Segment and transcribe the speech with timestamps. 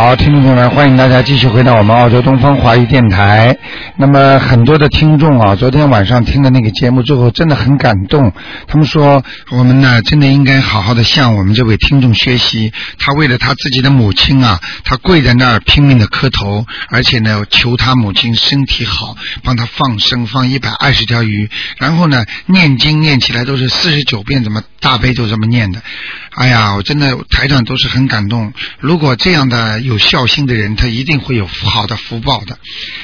[0.00, 3.58] 好，听众朋友们，欢迎大家继续回到我们澳洲东方华语电台。
[3.96, 8.32] 那么很多的听众啊，昨天晚上听了那个节目之后，真的很感动。
[8.68, 12.72] 他们说，我们呢真的应该好好的向我们这位听众学习。
[13.00, 25.82] 他为了他自己的母亲啊，他跪在那儿拼命的磕头，而且呢求他母亲身体好，帮他放生放一百二十条鱼，然后呢念经念起来都是四十九遍，怎么大悲咒这么念的？
[26.30, 28.52] 哎呀，我真的台长都是很感动。
[28.78, 32.56] 如果这样的有孝心的人，他一定会有好的福报的。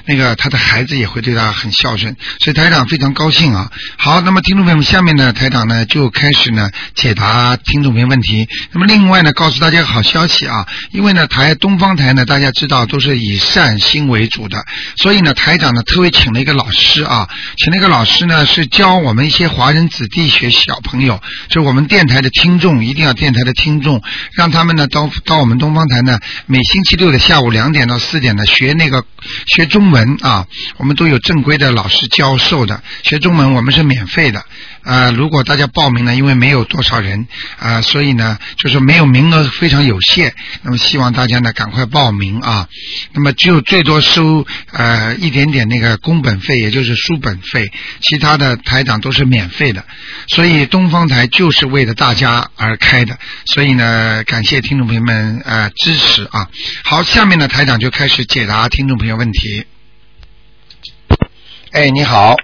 [0.07, 3.73] 那个他的孩子也会对他很孝顺，所以台长非常高兴啊。
[3.97, 8.47] 好，那么听众朋友们，下面呢，台长呢就开始呢解答听众朋友问题。
[8.71, 14.65] 那么另外呢，告诉大家个好消息啊，因为呢台东方台呢，大家知道都是以善心为主的，
[14.97, 29.05] 所以呢台长呢特别请了一个老师啊，请了一个老师呢是教我们一些华人子弟学小朋友，就我们电台的听众一定要电台的听众，让他们呢到到我们东方台呢，每星期六的下午两点到四点呢学那个
[29.47, 34.45] 学中文啊，我们都有正规的老师教授的，学中文我们是免费的。
[34.85, 37.27] 啊，如果大家报名呢，因为没有多少人
[37.59, 42.69] 啊，所以呢就是没有名额非常有限，那么希望大家呢赶快报名啊。
[43.13, 49.85] 那么就最多收呃一点点那个工本费，也就是书本费，其他的台长都是免费的。
[50.29, 56.49] 所以东方台就是为了大家而开的，所以呢感谢听众朋友们呃支持啊。
[56.85, 59.65] 好，下面呢台长就开始解答听众朋友问题。
[61.73, 62.37] 哎，你好，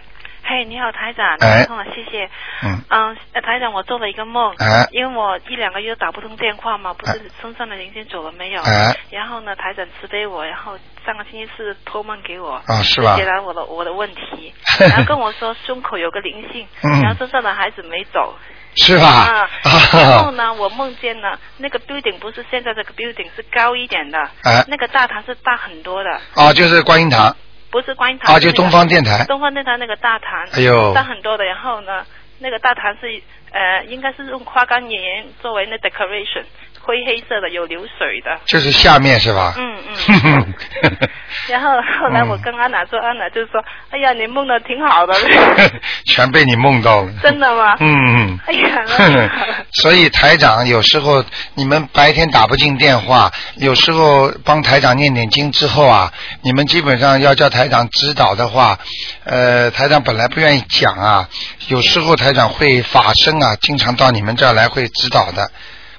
[0.60, 2.28] 嘿，你好，台长，哎打通了，谢谢。
[2.62, 8.60] 嗯嗯，呃台长，我做了一个梦，哎因为我一两个月打不通电话嘛，不是身上的灵性走了没有？
[8.60, 18.36] 哎然后呢，台长慈悲我，然后上个星期四托梦给我，啊是吧解答我的我的问题， 然后跟我说胸口有个灵性，嗯然后身上的孩子没走。
[18.76, 19.04] 是吧？
[19.04, 19.50] 啊，
[19.92, 27.34] 然后啊，呢，我梦见呢，那个 building 不是现在这个 building 是高一点的，哎那个大堂是大很多的，哦，就是观音堂
[27.70, 29.24] 不是观音堂，啊，就东方电台。
[29.24, 31.44] 东方电台那个大堂，哎呦大很多的。
[31.44, 32.04] 然后呢，
[32.38, 33.22] 那个大堂是
[33.52, 36.44] 呃，应该是用花岗岩作为那 decoration，
[36.82, 38.40] 灰黑色的，有流水的。
[38.46, 39.54] 就是下面是吧？
[39.56, 40.54] 嗯嗯。
[41.48, 41.70] 然后
[42.00, 45.14] 后来嗯我跟安娜说，安娜就说：“哎呀，你梦的挺好的。
[46.06, 47.12] 全被你梦到了。
[47.22, 47.76] 真的吗？
[47.80, 48.38] 嗯嗯。
[48.46, 49.30] 哎呀，
[49.72, 51.24] 所以台长有时候
[51.54, 56.12] 你们白天打不进电话，有时候帮台长念点经之后啊，
[56.42, 58.78] 你们基本上要叫台长指导的话，
[59.24, 61.28] 呃，台长本来不愿意讲啊，
[61.68, 65.50] 有时候台长会法身啊，经常到你们这儿来会指导的。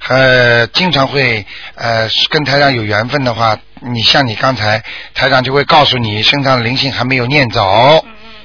[0.07, 1.45] 呃，经常会
[1.75, 8.03] 呃跟台长有缘分的话，你像你刚才台长就会告诉你身上的灵性还没有念走，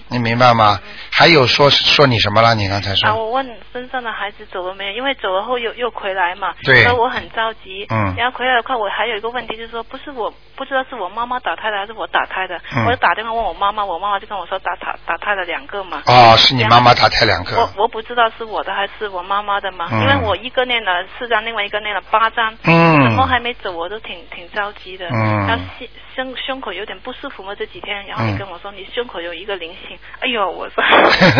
[0.08, 0.78] 你明白吗？
[1.12, 2.54] 还有说说你什么了？
[2.54, 3.08] 你刚才说？
[3.08, 4.92] 啊，我问身上的孩子走了没有？
[4.92, 7.86] 因为走了后又又回来嘛，对所以我很着急。
[7.90, 16.02] 嗯然后回来的话，我还有一个问题，就是说，不是我不知道是我妈妈打胎的还是我打胎的，嗯我就打电话问我妈妈，我妈妈就跟我说打打打胎了两个嘛。
[16.06, 17.56] 哦，是你妈妈打胎两个。
[17.58, 25.08] 我我不知道是我的还是我妈妈的嘛，嗯因为我一个念了四张，另外一个念了八张，嗯怎么还没走，我都挺挺着急的。
[25.08, 30.82] 嗯然后心胸胸口有点不舒服嘛，这几天，然后嗯你跟我说你胸口有一个灵性，哎呦，我说，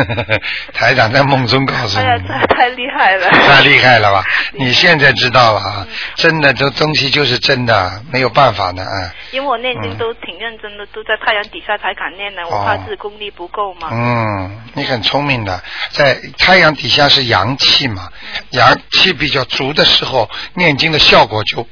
[0.72, 2.04] 台长在梦中告诉你。
[2.04, 4.24] 哎呀，这，太太厉害了，太厉害了吧？
[4.54, 5.86] 你现在知道了啊？
[5.88, 9.12] 嗯，真的这东西就是真的，没有办法的啊。
[9.32, 13.88] 因为我念嗯经都挺认真的，都在太阳底下才敢念呢，我怕自己功力不够嘛。
[13.92, 18.42] 嗯，你很聪明的，在太阳底下是阳气嘛，嗯。
[18.52, 21.66] 阳气比较足的时候，念经的效果就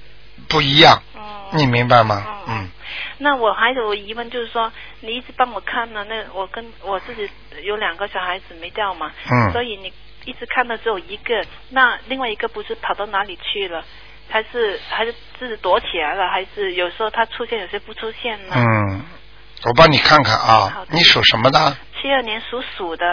[0.49, 1.23] 不一样，嗯
[1.59, 2.23] 你明白吗？
[2.27, 2.35] 嗯。
[2.47, 2.71] 嗯，
[3.19, 7.29] 那我还有疑问，就是说你一直帮我看呢，那我跟我自己
[7.63, 9.93] 有两个小孩子没掉嘛，嗯所以你
[10.25, 13.85] 一直看到只有一个，那另外一个不是跑到哪里去了？
[14.29, 16.29] 还是还是自己躲起来了？
[16.29, 18.55] 还是有时候他出现，有些不出现呢？
[18.57, 19.03] 嗯，
[19.65, 21.77] 我帮你看看啊你属什么的？
[22.01, 23.07] 七二年属鼠的，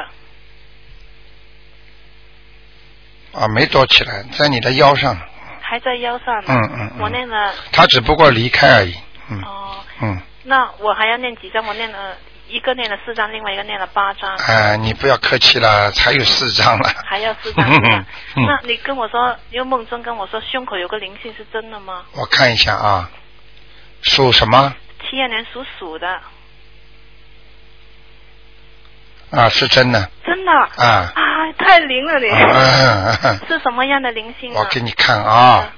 [3.33, 5.15] 啊，没躲起来，在你的腰上，
[5.61, 6.47] 还在腰上呢。
[6.47, 8.95] 嗯嗯嗯我那个他只不过离开而已。
[9.31, 11.65] 嗯哦，嗯，那我还要念几张？
[11.65, 12.15] 我念了
[12.49, 14.35] 一个念了四张，另外一个念了八张。
[14.35, 16.89] 哎，你不要客气了，才有四张了。
[17.05, 17.65] 还要四张？
[18.35, 22.03] 嗯那你跟我说，因为梦中跟我说胸口有个灵性，是真的吗？
[22.13, 23.09] 我看一下啊，
[24.01, 24.75] 属什么？
[25.09, 26.19] 七二年属鼠的，
[29.31, 30.09] 啊，是真的。
[30.25, 32.27] 真的啊啊，太灵了你！
[32.29, 34.59] 嗯嗯是什么样的灵性啊？
[34.59, 35.73] 我给你看啊，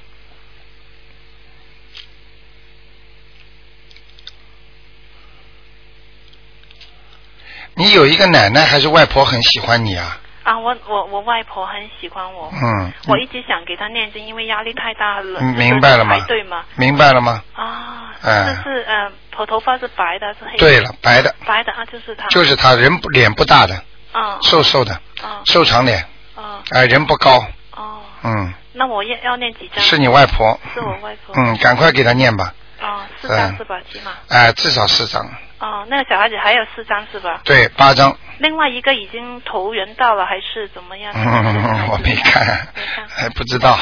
[7.76, 10.18] 你有一个奶奶还是外婆很喜欢你啊？
[10.44, 16.64] 啊，我我我外婆很喜欢我，嗯，我一直想给她念经，因为压力太大了，嗯明白了吗对吗。
[16.76, 17.42] 明白了吗？
[17.56, 20.58] 啊，嗯这是呃，头头发是白的是黑的？
[20.58, 22.28] 对了，白的，白的啊，就是他。
[22.28, 23.74] 就是他人不脸不大的，
[24.12, 24.38] 啊。
[24.42, 25.30] 瘦瘦的，嗯。
[25.46, 26.06] 瘦长脸，
[26.36, 27.38] 啊哎，人不高，
[27.78, 29.82] 哦，嗯，那我要要念几张？
[29.82, 31.34] 是你外婆，是我外婆。
[31.38, 33.80] 嗯，赶快给她念吧，啊，四嗯张是吧？
[33.90, 34.12] 起码。
[34.28, 35.26] 哎，至少四张，
[35.64, 37.40] 哦，那个小孩子还有四张是吧？
[37.46, 41.14] 对，八张，另外一个已经投人到了，还是怎么样？
[41.16, 42.68] 嗯，我没看，
[43.10, 43.78] 还不知道，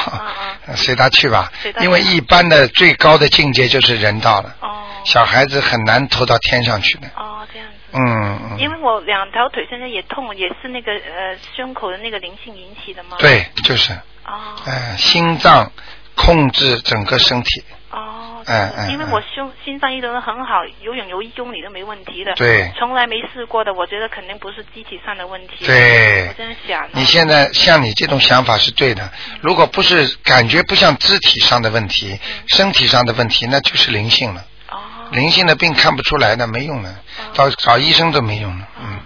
[0.66, 1.50] 嗯随他去吧
[1.80, 4.68] 因为一般的最高的境界就是人道了，哦
[5.04, 7.74] 小孩子很难投到天上去的，哦，这样子。
[7.94, 13.16] 嗯嗯，因为我两条腿现在也痛，也是那个呃胸口的那个灵性引起的吗？。
[13.18, 13.92] 对，就是，
[14.24, 15.70] 哦呃，心脏
[16.14, 22.34] 控制整个身体，哦，嗯嗯因为我胸心脏一直都很好，游泳游一公里都没问题的。
[22.34, 25.64] 对从来没试过的，我觉得肯定不是机体上的问题。
[25.64, 26.88] 对我这样想。
[26.92, 29.10] 你现在像你这种想法是对的，
[29.40, 32.18] 如果不是感觉不像肢体上的问题，
[32.48, 34.44] 身体上的问题，那就是灵性了。
[34.70, 34.78] 哦。
[35.12, 36.94] 灵性的病看不出来的，没用的，
[37.32, 38.66] 找找医生都没用的。
[38.80, 39.00] 嗯，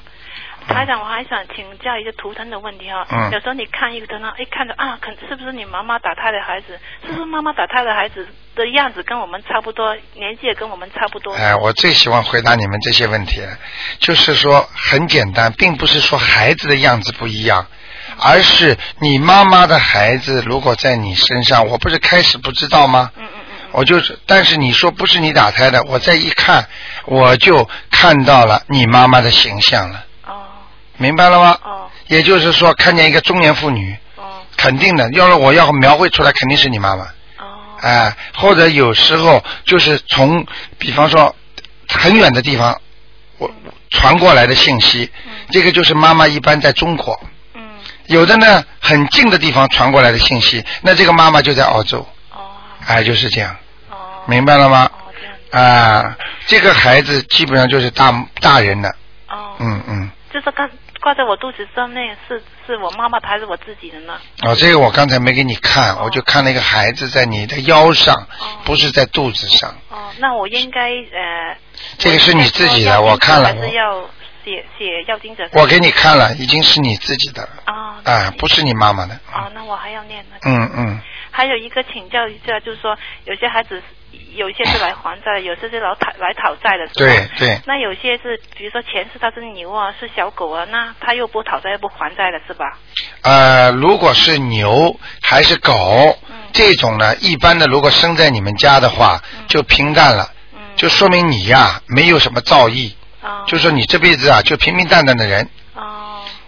[0.68, 3.06] 台长，我还想请教一个图腾的问题哈。
[3.10, 6.78] 嗯有时候你看一个图腾，一看着啊，可是不是你妈妈打胎的孩子？
[7.06, 11.34] 是不是妈妈打胎的孩子的样子跟我们差不多，年纪也跟我们差不多？
[11.34, 13.42] 哎，我最喜欢回答你们这些问题，
[13.98, 17.66] 就是说很简单，并不是说孩子的样子不一样，
[18.20, 23.10] 而是你妈妈的孩子如果在你身上，我不是开始不知道吗？
[23.16, 23.42] 嗯嗯嗯。
[23.72, 26.66] 我就是，但是你说不是你打胎的，我再一看，
[27.04, 30.05] 我就看到了你妈妈的形象了。
[30.96, 30.98] 哦。
[30.98, 31.58] 明白了吗？
[31.62, 31.88] 哦。
[32.08, 33.96] 也就是说，看见一个中年妇女。
[34.16, 34.24] 哦。
[34.56, 37.04] 肯定的，要是我要描绘出来，肯定是你妈妈。
[37.38, 37.46] 哦。
[37.80, 40.46] 哎，或者有时候就是从，
[40.78, 41.34] 比方说
[41.88, 42.80] 很远的地方，
[43.38, 43.50] 我
[43.90, 45.10] 传过来的信息，
[45.50, 47.20] 这个就是妈妈一般在中国。
[47.54, 47.62] 嗯。
[48.06, 52.06] 有的呢，很近的地方传过来的信息，那这个妈妈就在澳洲。
[52.32, 52.56] 哦。
[52.86, 53.56] 哎，就是这样。
[53.90, 53.96] 哦。
[54.26, 54.84] 明白了吗？
[54.84, 55.12] 哦，
[55.52, 55.64] 这样。
[55.64, 56.16] 啊，
[56.46, 58.88] 这个孩子基本上就是大大人了。
[59.28, 59.56] 哦。
[59.58, 60.10] 嗯嗯。
[60.32, 60.68] 就是刚
[61.00, 64.18] 挂在我肚子上那个是是我妈妈的还是我自己的呢？
[64.42, 68.26] 哦，这个我刚才没给你看，我就看那个孩子在你的腰上，
[68.64, 69.74] 不是在肚子上。
[69.88, 71.56] 哦，那我应该呃。
[71.98, 73.48] 这个是你自己的，我看了。
[73.48, 74.02] 还是要
[74.44, 75.48] 写写要经者。
[75.52, 77.48] 我给你看了，已经是你自己的了。
[77.66, 77.94] 哦。
[78.04, 79.14] 啊，不是你妈妈的。
[79.32, 80.36] 哦，那我还要念呢。
[80.44, 81.00] 嗯嗯。
[81.36, 82.96] 还有一个请教一下，就是说
[83.26, 83.82] 有些孩子
[84.34, 87.28] 有一些是来还债的，有些是来讨来讨债的，是吧？
[87.38, 87.60] 对对。
[87.66, 92.78] 那有些是，比如说钱是他是牛啊，是小狗啊，那他又不讨债又不还债了，是吧？
[93.20, 96.18] 呃，如果是牛还是狗，
[96.54, 100.30] 这种呢，一般的如果生在你们家的话，就平淡了，
[100.74, 102.94] 就说明你呀没有什么造诣，
[103.46, 105.46] 就说你这辈子啊就平平淡淡的人。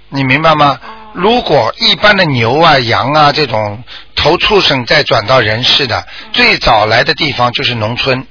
[0.09, 0.81] 你明白吗？
[1.15, 3.83] 如果一般的牛啊、羊啊这种
[4.15, 8.27] 投畜生再转到人世的，最早来的地方就是农村、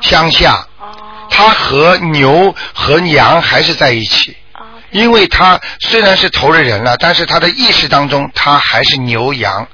[0.00, 0.66] 乡下，
[1.28, 4.36] 它和牛和羊还是在一起。
[4.90, 9.66] 因为他虽然是投了人了，但是他的意识当中他还是牛羊，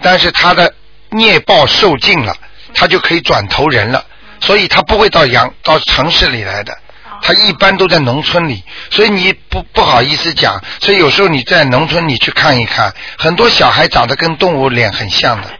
[0.00, 0.72] 但是他的
[1.10, 2.36] 孽报受尽了，
[2.72, 4.06] 他就可以转投人了，
[4.40, 6.78] 所以他不会到羊到城市里来的。
[7.20, 10.62] 他一般都在农村里，所以你不不好意思讲。
[10.80, 15.50] 所以有时候你在农村你去看一看，很多小孩长得跟动物脸很像的，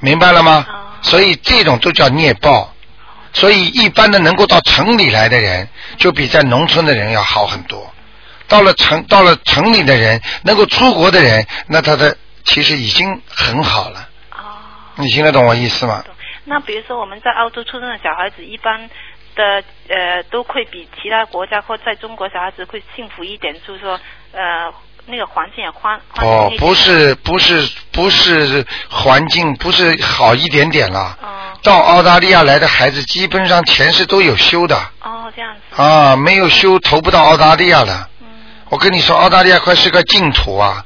[0.00, 0.66] 明白了吗？
[1.02, 2.74] 所以这种都叫孽报。
[3.32, 7.92] 所以一般的能够到城里来的人，就比在农村的人要好很多。
[8.48, 14.08] 到了城到了城里的人，能够出国的人，那他的其实已经很好了。
[14.32, 14.38] 哦
[14.96, 16.02] 你听得懂我意思吗？
[16.44, 18.90] 那比如说我们在澳洲出生的小孩子，一般。
[19.38, 23.98] 的呃都会比其他国家或在中国小孩子会幸福一点，就是说
[24.32, 24.72] 呃
[25.06, 25.98] 那个环境也宽。
[26.20, 31.16] 哦，不是不是不是环境不是好一点点了。
[31.22, 31.28] 哦。
[31.62, 34.76] 到澳大利亚来的孩子基本上前世都有修的。
[35.00, 35.80] 哦，这样子。
[35.80, 38.08] 啊，没有修投不到澳大利亚的。
[38.20, 38.26] 嗯。
[38.68, 40.84] 我跟你说，澳大利亚快是个净土啊，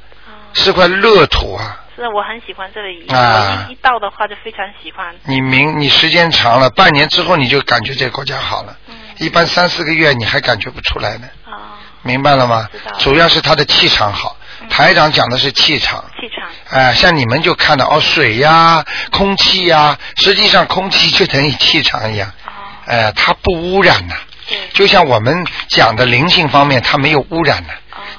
[0.53, 1.79] 是块乐土啊。
[1.95, 3.05] 是，我很喜欢这里。
[3.07, 3.65] 啊！
[3.67, 5.13] 我一一到的话就非常喜欢。
[5.25, 8.75] 你明，你时间长了，半年之后你就感觉这个国家好了。
[8.87, 8.95] 嗯。
[9.19, 11.27] 一般三四个月你还感觉不出来呢。
[11.45, 11.77] 啊。
[12.01, 12.67] 明白了吗？
[12.99, 14.35] 主要是他的气场好。
[14.69, 16.03] 台长讲的是气场。
[16.19, 16.49] 气场。
[16.69, 22.31] 哎，像你们就看到哦，水呀、空气呀，实际上空气就等于气场一样。
[22.45, 22.51] 哦。
[22.87, 24.15] 哎，它不污染呐。
[24.47, 24.57] 对。
[24.73, 27.73] 就像我们讲的灵性方面，它没有污染的。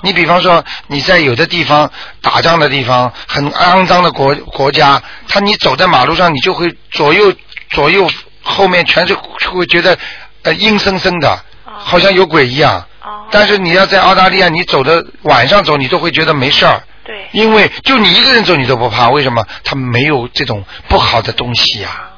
[0.05, 7.33] 你比方说，你在有的地方打仗的地方，很肮脏的国国家，他你走在马路上，你就会左右
[7.71, 8.09] 左右
[8.43, 9.97] 后面全是会觉得
[10.43, 12.87] 呃阴森森的，好像有鬼一样。
[13.31, 16.83] 但是你要在澳大利亚，你走的晚上走，你都会觉得没事儿。
[17.03, 17.27] 对。
[17.33, 19.43] 因为就你一个人走，你都不怕，为什么？
[19.65, 22.11] 他没有这种不好的东西呀、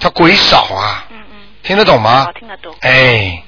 [0.00, 1.04] 他鬼少啊。
[1.10, 1.36] 嗯嗯。
[1.62, 2.32] 听得懂吗哦，？
[2.38, 2.74] 听得懂。
[2.80, 3.42] 哎，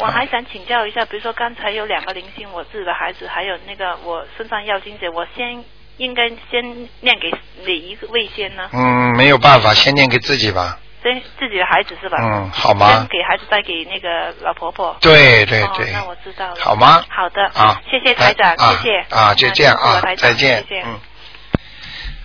[0.00, 5.64] 我还想请教一下，比如说刚才有两个灵性，我自己的孩子，还有那个我身上要金者，我先
[5.98, 7.30] 应该先念给
[7.64, 8.68] 哪一个位先呢？
[8.72, 10.78] 嗯，没有办法，先念给自己吧。
[11.02, 12.18] 先自己的孩子是吧？
[12.20, 13.06] 嗯，好吗先？
[13.06, 14.94] 给孩子，再给那个老婆婆。
[15.00, 16.56] 对对对，哦那我知道了。
[16.60, 17.02] 好吗？
[17.08, 17.42] 好的。
[17.54, 19.06] 啊，谢谢台长，啊谢谢。
[19.08, 20.82] 啊，就这样啊再见谢谢。
[20.82, 21.00] 嗯。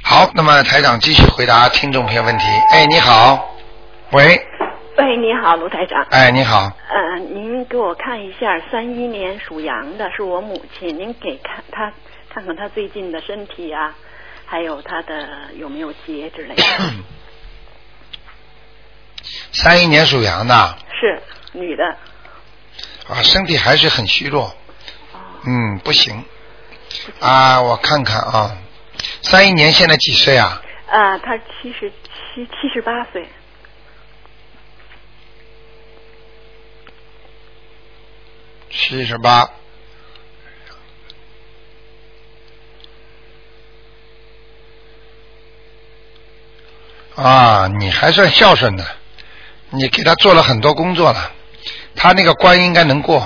[0.04, 2.46] 好，那么台长继续回答听众朋友问题。
[2.72, 3.56] 哎，你好，
[4.12, 4.40] 喂，
[4.98, 6.02] 喂，你好，卢台长。
[6.10, 11.92] 哎，你好，呃，您给我看一下，三一年属羊的是我母亲，您给看她
[12.30, 13.94] 看看她最近的身体啊，
[14.46, 16.64] 还有她的有没有结之类的。
[19.52, 21.22] 三一年属羊的啊，是
[21.52, 21.84] 女的。
[23.08, 24.46] 啊身体还是很虚弱，
[25.14, 26.24] 哦，嗯，不行
[27.20, 28.58] 啊，我看看啊，
[29.22, 30.62] 三一年现在几岁啊？
[30.90, 33.28] 啊，她七十七七十八岁。
[38.70, 39.50] 七十八。
[47.16, 48.86] 啊，你还算孝顺的，
[49.70, 51.32] 你给他做了很多工作了，
[51.96, 53.20] 他那个关应该能过，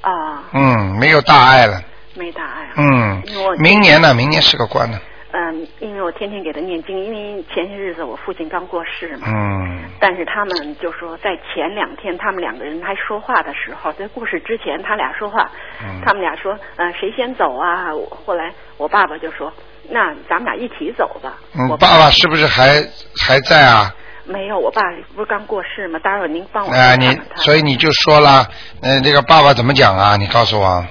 [0.00, 0.10] 啊，
[0.54, 2.72] 嗯，没有大碍了，没大碍啊。
[2.76, 3.22] 嗯
[3.58, 4.98] 明年呢，明年是个关呢，
[5.32, 9.26] 嗯，因为我天天给他念经，因为前些日子我父亲刚过世嘛。
[9.26, 15.50] 嗯，但是他们就说，在前两天他们两个人还说话的时候，在过世之前，他俩说话，
[15.82, 17.94] 嗯他们俩说，呃，谁先走啊？
[17.94, 19.52] 我后来我爸爸就说，
[19.88, 21.38] 那咱们俩一起走吧。
[21.58, 22.82] 嗯，我爸爸是不是还
[23.16, 23.90] 还在啊？
[24.24, 24.82] 没有，我爸
[25.16, 25.98] 不是刚过世吗？
[25.98, 27.42] 待会儿您帮我啊、你看看他。
[27.42, 28.46] 所以你就说了，
[28.82, 30.16] 嗯、这个爸爸怎么讲啊？
[30.16, 30.84] 你告诉我，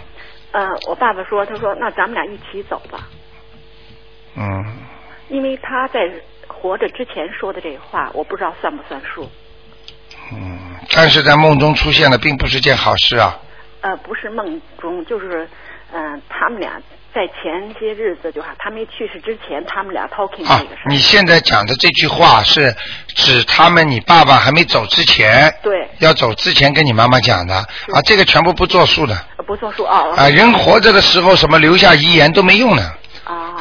[0.52, 3.08] 呃，我爸爸说，他说那咱们俩一起走吧，
[4.36, 4.66] 嗯，
[5.30, 6.00] 因为他在
[6.48, 9.30] 活着之前说的这话，我不知道算不算数。
[10.34, 10.60] 嗯，
[10.92, 13.40] 但是在梦中出现了，并不是件好事啊。
[13.82, 15.48] 呃，不是梦中，就是，
[15.92, 16.80] 嗯、他们俩
[17.14, 20.90] 在前些日子，就哈，他没去世之前，他们俩 talking 啊这个事儿。
[20.90, 22.76] 你现在讲的这句话是
[23.08, 30.14] 指他们你爸爸还没走之前，对，要走之前跟你妈妈讲的啊，这个全部不作数的呃不作数哦。
[30.16, 32.98] 啊，人活着的时候什么留下遗言都没用的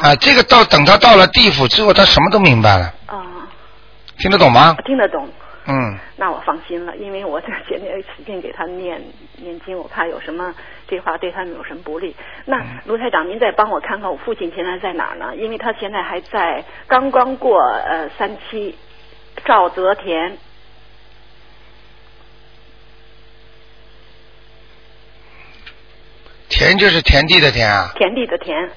[0.01, 3.21] 啊啊，这个到等他到了地府之后，他什么都明白了，啊，
[4.17, 4.75] 听得懂吗？
[4.85, 5.29] 听得懂。
[5.67, 8.99] 嗯，那我放心了，因为我在前面使劲给他念
[9.37, 10.53] 念经，我怕有什么
[10.87, 12.15] 这话对他们有什么不利。
[12.45, 15.35] 那嗯卢台长，您再帮我看看我父亲现在在哪儿呢？
[15.35, 18.75] 因为他现在还在刚刚过呃三七，
[19.45, 20.37] 赵泽田。
[26.49, 28.69] 田就是田地的田啊，田地的田，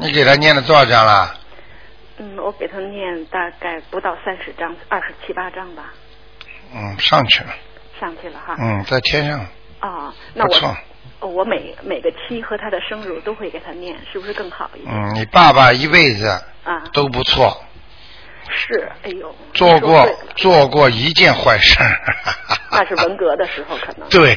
[0.00, 1.34] 你给他念了多少章了？
[2.18, 5.92] 嗯，我给他念大概不到三十章，二十七八章吧，
[6.72, 7.52] 嗯，上去了，
[7.98, 8.54] 上去了哈。
[8.60, 9.44] 嗯，在天上，
[9.80, 10.76] 哦，那不错
[11.20, 14.94] 我每每个期和他的生日都会给他念，是不是更好一点？
[14.94, 16.28] 嗯，你爸爸一辈子
[16.62, 17.60] 啊，都不错，
[18.48, 21.76] 是，哎呦，做过做过一件坏事。
[22.70, 24.08] 那是文革的时候可能。
[24.10, 24.32] 对。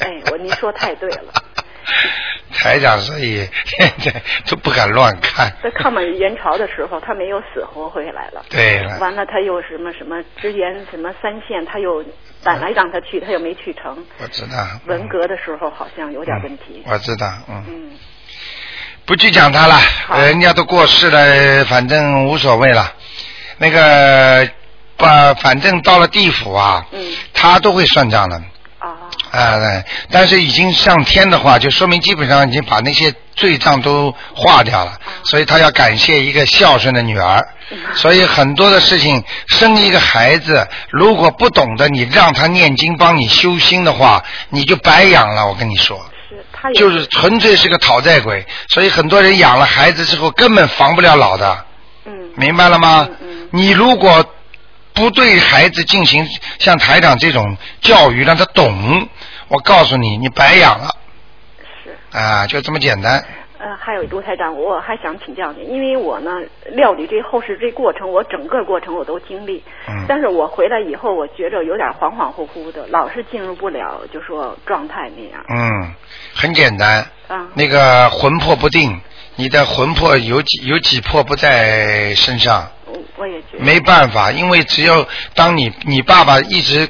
[0.00, 1.32] 哎，我您说太对了。
[2.52, 5.52] 台长，所以现在都不敢乱看。
[5.62, 8.44] 在抗美援朝的时候，他没有死活回来了。
[8.48, 12.04] 对了，完了，他又什么什么支援什么三线，他又
[12.42, 14.04] 本来让他去，他又没去成。
[14.18, 14.56] 我知道。
[14.86, 16.82] 文革的时候好像有点问题。
[16.86, 17.90] 我知道，嗯，嗯，
[19.06, 19.78] 不去讲他了，
[20.26, 22.92] 人家都过世了，反正无所谓了。
[23.58, 24.48] 那个，
[24.96, 28.40] 把反正到了地府啊，嗯他都会算账的。
[29.30, 37.46] 啊啊、对，但是已经上天的话，就说明基本上已经把那些罪障都化掉了，所以他要感谢一个孝顺的女儿。
[37.94, 45.46] 所以很多的事情，生一个孩子，如果不懂得你让他念经帮你修心的话，你就白养了。
[45.46, 45.96] 我跟你说，
[46.28, 48.44] 是，他也就是纯粹是个讨债鬼。
[48.70, 51.64] 所以很多人养了孩子之后根本防不了老的，
[52.06, 53.06] 嗯明白了吗？
[53.08, 54.24] 嗯嗯你如果
[54.92, 56.26] 不对孩子进行
[56.58, 59.08] 像台长这种教育，让他懂，
[59.48, 60.94] 我告诉你，你白养了
[61.84, 62.18] 是。
[62.18, 63.24] 啊，就这么简单。
[63.62, 66.30] 呃，还有卢台长，我还想请教您，因为我呢
[66.70, 75.44] 料理这后事这过程，我整个过程我都经历，嗯但是我回来以后，我觉着有点恍恍惚惚的，老是进入不了就说状态那样。
[75.50, 75.94] 嗯，
[76.34, 78.98] 很简单，啊，那个魂魄不定，
[79.36, 83.64] 你的魂魄有几有几魄不在身上，我我也觉得。
[83.64, 86.88] 没办法，因为只有当你你爸爸一直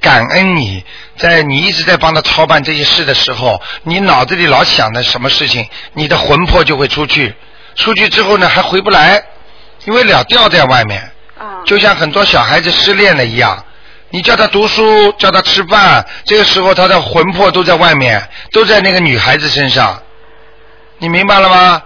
[0.00, 0.84] 感恩你，
[1.16, 7.34] 在你一直在帮他操办这些事的时候，你脑子里老想的什么事情，你的魂魄就会出去，
[7.74, 9.22] 出去之后呢还回不来，
[9.84, 13.64] 因为了掉在外面，啊，就像很多小孩子失恋了一样。
[14.14, 20.02] 你叫他读书，叫他吃饭，这个时候他的魂魄都在外面，都在那个女孩子身上，
[20.98, 21.82] 你明白了吗？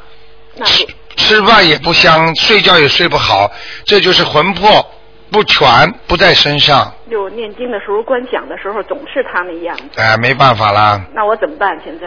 [0.57, 0.67] 那
[1.17, 3.51] 吃吃饭也不香，睡觉也睡不好，
[3.85, 4.91] 这就是魂魄
[5.31, 6.93] 不全，不在身上。
[7.11, 10.01] 就念经的时候、观想的时候，总是他那样子。
[10.01, 11.79] 哎、没办法啦，那我怎么办？
[11.85, 12.07] 现在？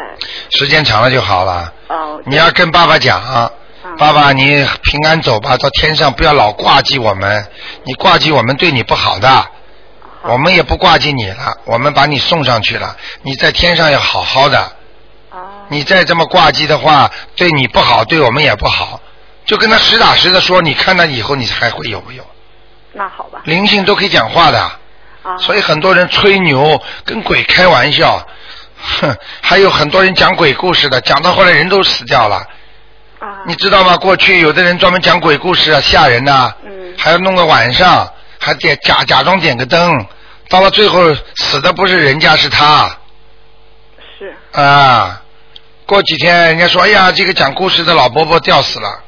[0.58, 1.74] 时间长了就好了。
[1.88, 3.22] 哦，你要跟爸爸讲，
[3.98, 7.46] 爸爸你平安走吧，到天上不要老挂记我们，
[7.84, 9.46] 你挂记我们对你不好的，
[10.24, 14.72] 我们也不挂记你了，我们把你送上去了，你在天上要好好的，哦，
[15.70, 19.00] 你再这么挂机的话，对你不好，对我们也不好，
[19.46, 22.26] 就跟他实打实的说，你看他以后你还会有没有？
[22.94, 23.40] 那好吧。
[23.46, 24.60] 灵性都可以讲话的，
[25.24, 28.26] 啊，所以很多人吹牛，跟鬼开玩笑，
[29.00, 32.38] 哼， 还有很多人讲鬼故事的，讲到后来人都死掉了。
[33.20, 33.96] 啊，你知道吗？
[33.98, 40.06] 过去有的人专门讲鬼故事啊，吓人呐、嗯还要弄个晚上，还点假假装点个灯，
[40.50, 42.92] 到了最后死的不是人家是他
[44.18, 45.22] 是啊。
[45.90, 49.04] 过几天人家说，哎呀，这个讲故事的老伯伯吊死了，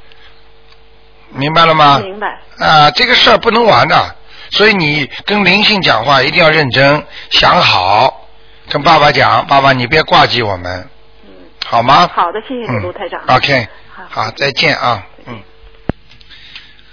[1.30, 2.00] 明白了吗？
[2.00, 2.40] 明白。
[2.58, 4.16] 啊，这个事儿不能玩的，
[4.50, 8.28] 所以你跟灵性讲话一定要认真想好，
[8.68, 10.90] 跟爸爸讲，爸爸你别挂记我们，
[11.24, 11.30] 嗯，
[11.68, 12.10] 好吗？
[12.16, 13.22] 好的，谢谢你，嗯卢台长。
[13.28, 15.40] OK，好好，再见啊，嗯。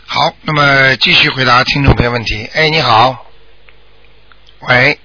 [0.06, 2.46] 好，那么继续回答听众朋友问题。
[2.52, 3.24] 哎，你好，
[4.68, 4.98] 喂，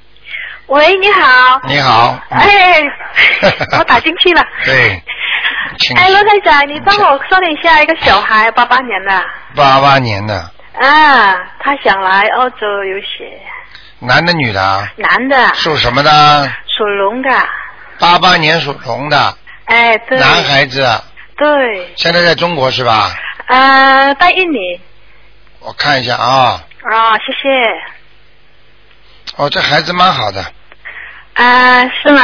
[0.74, 1.62] 喂，你好。
[1.68, 2.82] 你好，嗯哎，
[3.78, 4.44] 我打进去了。
[4.66, 5.04] 对，
[5.78, 9.24] 请哎，罗台长，你帮我说一下一个小孩，八八年的，
[9.56, 10.36] 八八年的。
[10.82, 13.40] 啊，他想来澳洲游学，
[14.00, 14.92] 男的女的啊？
[14.96, 16.52] 男的，属什么的？
[16.76, 17.30] 属龙的，
[18.00, 19.38] 八八年属龙的。
[19.66, 20.84] 哎，对，男孩子，
[21.38, 23.12] 对，现在在中国是吧？
[23.46, 24.82] 呃，在印尼，
[25.60, 27.50] 我看一下啊，啊，谢谢，
[29.38, 30.44] 哦，这孩子蛮好的，
[31.36, 32.22] 啊，是吗？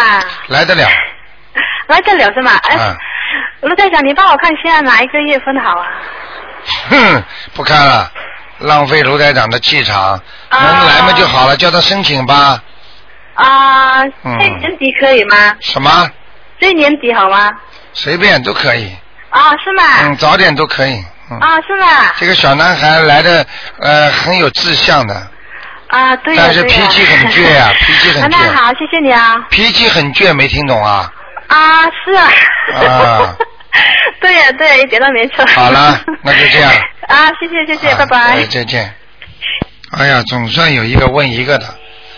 [0.48, 0.88] 来得了。
[1.88, 2.52] 来得了是吗？
[2.70, 2.98] 哎，嗯，
[3.70, 5.88] 卢队长，你帮我看现在哪一个月份好啊？
[6.90, 7.24] 哼，
[7.56, 8.12] 不看了，
[8.60, 10.20] 浪费卢台长的气场，
[10.50, 12.62] 啊能来嘛就好了，叫他申请吧。
[13.36, 15.36] 啊，嗯这年底可以吗？
[15.62, 16.10] 什么？
[16.60, 17.50] 这年底好吗？
[17.94, 18.96] 随便都可以，
[19.30, 19.84] 啊，是吗？
[20.04, 21.04] 嗯，早点都可以。
[21.32, 21.88] 嗯，啊，是吗？
[22.18, 23.46] 这个小男孩来的
[23.80, 25.28] 呃很有志向的，
[25.90, 29.36] 啊，对呀、但是脾气很倔呀 脾气很倔好，谢谢你啊。
[29.50, 31.12] 脾气很倔，没听懂啊？
[31.48, 32.28] 啊，是啊。
[32.76, 33.36] 啊
[34.22, 35.46] 对呀、对呀、一点都没错。
[35.48, 36.72] 好了那就这样。
[37.08, 38.46] 啊，谢谢谢谢，啊拜拜哎。
[38.46, 38.94] 再见。
[39.98, 41.66] 哎呀，总算有一个问一个的。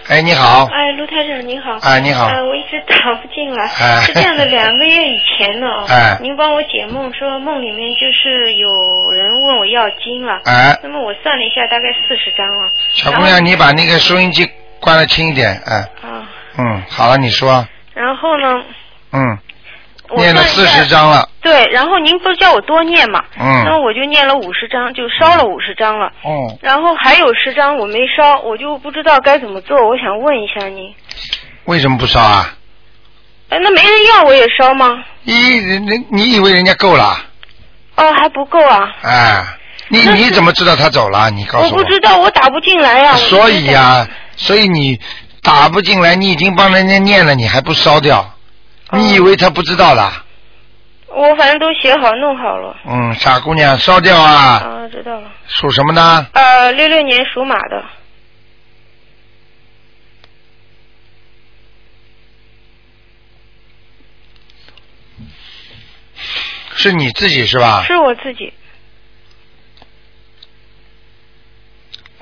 [0.08, 0.66] 哎，你好。
[0.66, 1.78] 哎，卢台长你好。
[1.82, 3.66] 哎你好呃，我一直打不进来。
[3.66, 10.42] 哎是这样的，两个月以前呢， 哎您帮我解梦，说梦里面就是有人问我要经了。
[10.46, 12.70] 哎，那么我算了一下，大概四十张了。
[12.94, 18.64] 小姑娘，你把那个收音机关的轻一点，哎，啊，嗯，好了，你说，然后呢，
[19.14, 19.51] 嗯，我
[20.18, 23.24] 念了四十章了，对，然后您不是叫我多念嘛？
[23.40, 26.08] 嗯那我就念了五十张，就烧了五十张了。
[26.24, 30.94] 哦，然后还有十张我没烧，我就不知道该怎么做，我想问一下您。
[31.66, 32.54] 为什么不烧啊？
[33.50, 35.04] 哎，那没人要我也烧吗？
[35.26, 37.18] 咦，人人你以为人家够了？
[37.96, 38.90] 哦，还不够啊。
[39.04, 39.44] 哎，
[39.90, 41.30] 你你怎么知道他走了？
[41.30, 45.00] 你告诉我我不知道，我打不进来呀、我所以呀、所以你
[45.44, 48.34] 打不进来，你已经帮人家念了，你还不烧掉？
[48.92, 50.24] 哦你以为他不知道啦？
[51.08, 52.78] 我反正都写好弄好了。
[52.86, 54.34] 嗯，傻姑娘，烧掉啊！
[54.34, 55.30] 啊，知道了。
[55.48, 56.28] 属什么呢？
[56.34, 57.84] 呃，六六年属马的。
[66.74, 67.84] 是你自己是吧？
[67.86, 68.54] 是我自己。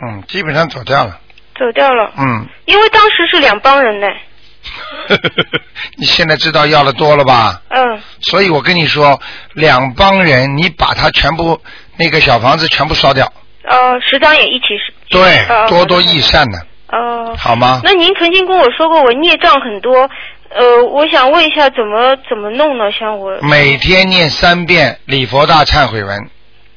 [0.01, 1.19] 嗯，基本上走掉了。
[1.55, 2.12] 走掉了。
[2.17, 4.08] 嗯，因为当时是两帮人呢。
[5.98, 7.62] 你现在知道要的多了吧？
[7.69, 8.00] 嗯。
[8.22, 9.19] 所以我跟你说，
[9.54, 11.60] 两帮人，你把他全部
[11.98, 13.32] 那个小房子全部烧掉，
[13.63, 14.93] 呃，十张也一起是。
[15.10, 16.60] 对，哦多多益善的，
[16.91, 17.36] 哦。
[17.38, 17.82] 好吗？
[17.84, 20.10] 那您曾经跟我说过我孽障很多，
[20.50, 22.91] 呃，我想问一下怎么怎么弄呢？
[22.91, 23.38] 像我。
[23.41, 26.30] 每天念三遍礼佛大忏悔文，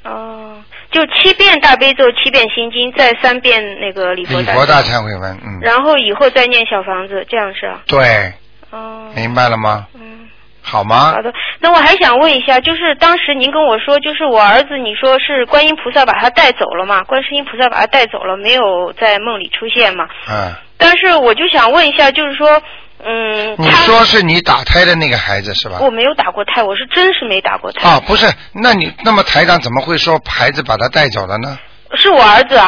[0.04, 0.61] 哦，
[0.92, 4.52] 就七遍大悲咒，七遍心经，再三遍那个礼佛大。
[4.52, 7.80] 礼佛大忏悔文，嗯，然后以后再念小房子，这样是啊。
[7.86, 8.32] 对，
[8.70, 9.10] 哦。
[9.16, 9.86] 明白了吗？
[9.94, 10.28] 嗯。
[10.64, 11.22] 好吗好？
[11.22, 17.02] 的，那我还想问一下，就是当时您跟我说，就是我儿子，你说是观音菩萨把他带走了嘛？
[17.02, 20.06] 观世音菩萨把他带走了，没有在梦里出现嘛？
[20.30, 22.62] 嗯，但是我就想问一下，就是说，
[23.04, 25.78] 嗯，你说是你打胎的那个孩子是吧？
[25.80, 31.58] 我没有打过胎，我是真是没打过胎，啊，不是，那你那么台长怎么会说孩子把他带走了呢？
[31.94, 32.60] 是我儿子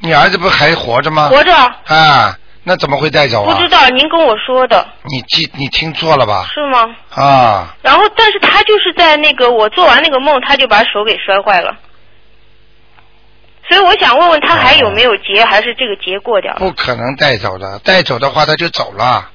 [0.00, 1.28] 你儿子不还活着吗？
[1.28, 3.54] 活着，啊，那怎么会带走啊？
[3.54, 6.46] 不知道您跟我说的你记你听错了吧？
[6.52, 6.96] 是吗？
[7.10, 11.76] 啊，然后，但是他就是在那个我做完那个梦，他就把手给摔坏了。
[13.68, 16.58] 所以我想问问他还有没有结，还是这个结过掉了？
[16.58, 19.30] 不可能带走的，带走的话他就走了。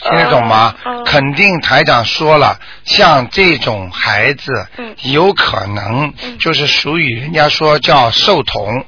[0.00, 0.74] 听得懂吗？
[1.04, 4.94] 肯定台长说了，像这种孩子，嗯。
[5.02, 6.38] 有可能嗯。
[6.38, 8.84] 就是属于人家说叫寿童，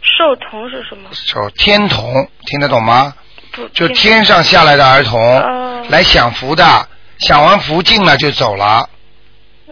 [0.00, 1.10] 寿童是什么？
[1.26, 3.14] 叫天童，听得懂吗？
[3.52, 5.84] 不，就天上下来的儿童、哦。
[5.88, 8.88] 来享福的，享完福尽了就走了，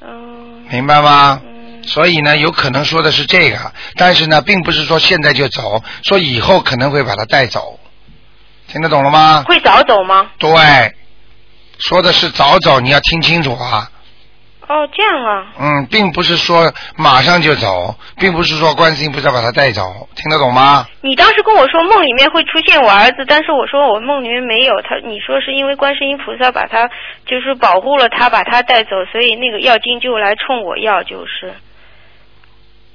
[0.02, 1.40] 嗯明白吗？
[1.44, 1.82] 嗯。
[1.84, 7.80] 所以呢，有可能说的是这个，但是呢，并不是说现在就走，说以后可能会把他带走，
[8.68, 9.42] 听得懂了吗？
[9.46, 10.30] 会早走吗？
[10.38, 10.50] 对，
[11.78, 13.90] 说的是早走，你要听清楚啊。
[14.68, 15.46] 哦，这样啊。
[15.58, 20.86] 嗯，并不是说马上就走，并不是说观世音菩萨把他带走，听得懂吗？
[21.00, 24.96] 你当时跟我说梦里面会出现我儿子，但是我说我梦里面没有他。
[25.08, 26.86] 你说是因为观世音菩萨把他
[27.24, 31.54] 就是保护了他，把他带走，所以那个药精就来冲我要，就是。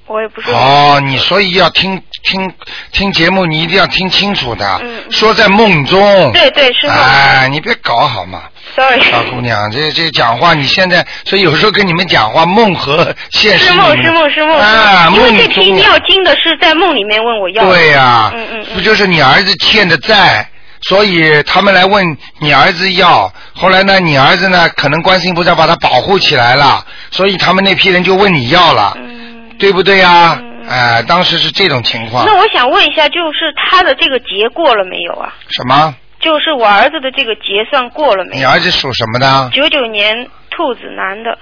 [0.08, 0.52] 我也不是。
[0.52, 2.54] 哦，你所以要听听
[2.92, 4.80] 听节目，你一定要听清楚的。
[4.82, 6.32] 嗯说在梦中。
[6.34, 6.96] 对对是梦。
[6.96, 8.44] 哎，你别搞好吗
[8.76, 9.00] ？Sorry。
[9.02, 17.70] 小姑娘，这这讲话，你现在所以有时候跟你们讲话，梦和现实是梦是梦是梦，啊，因为梦中这批要经的是在梦里面问我要。
[17.70, 18.76] 对呀、嗯嗯嗯。
[18.76, 20.48] 不就是你儿子欠的债，
[20.82, 23.32] 所以他们来问你儿子要。
[23.54, 29.23] 后来呢，你儿子呢，可能观世音菩萨把他保护起来了，所以他们那批人就问你要了，嗯。
[29.60, 32.36] 对不对呀、嗯哎、当时是这种情况那。
[32.38, 35.34] 我想问一下，就是他的这个节过了没有啊？
[35.50, 35.96] 什么？
[36.20, 38.40] 就是我儿子的这个节算过了没有？
[38.40, 39.50] 你儿子属什么的？
[39.52, 41.38] 九九年兔子男的，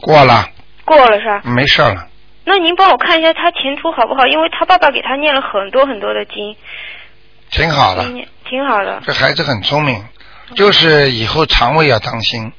[0.00, 0.48] 过了，
[0.84, 1.42] 过了是吧？
[1.44, 2.06] 没事了。
[2.44, 4.26] 那您帮我看一下他前途好不好？
[4.26, 6.56] 因为他爸爸给他念了很多很多的经，
[7.50, 8.04] 挺好的，
[8.48, 9.00] 挺好的。
[9.04, 10.04] 这孩子很聪明，
[10.54, 12.52] 就是以后肠胃要当心，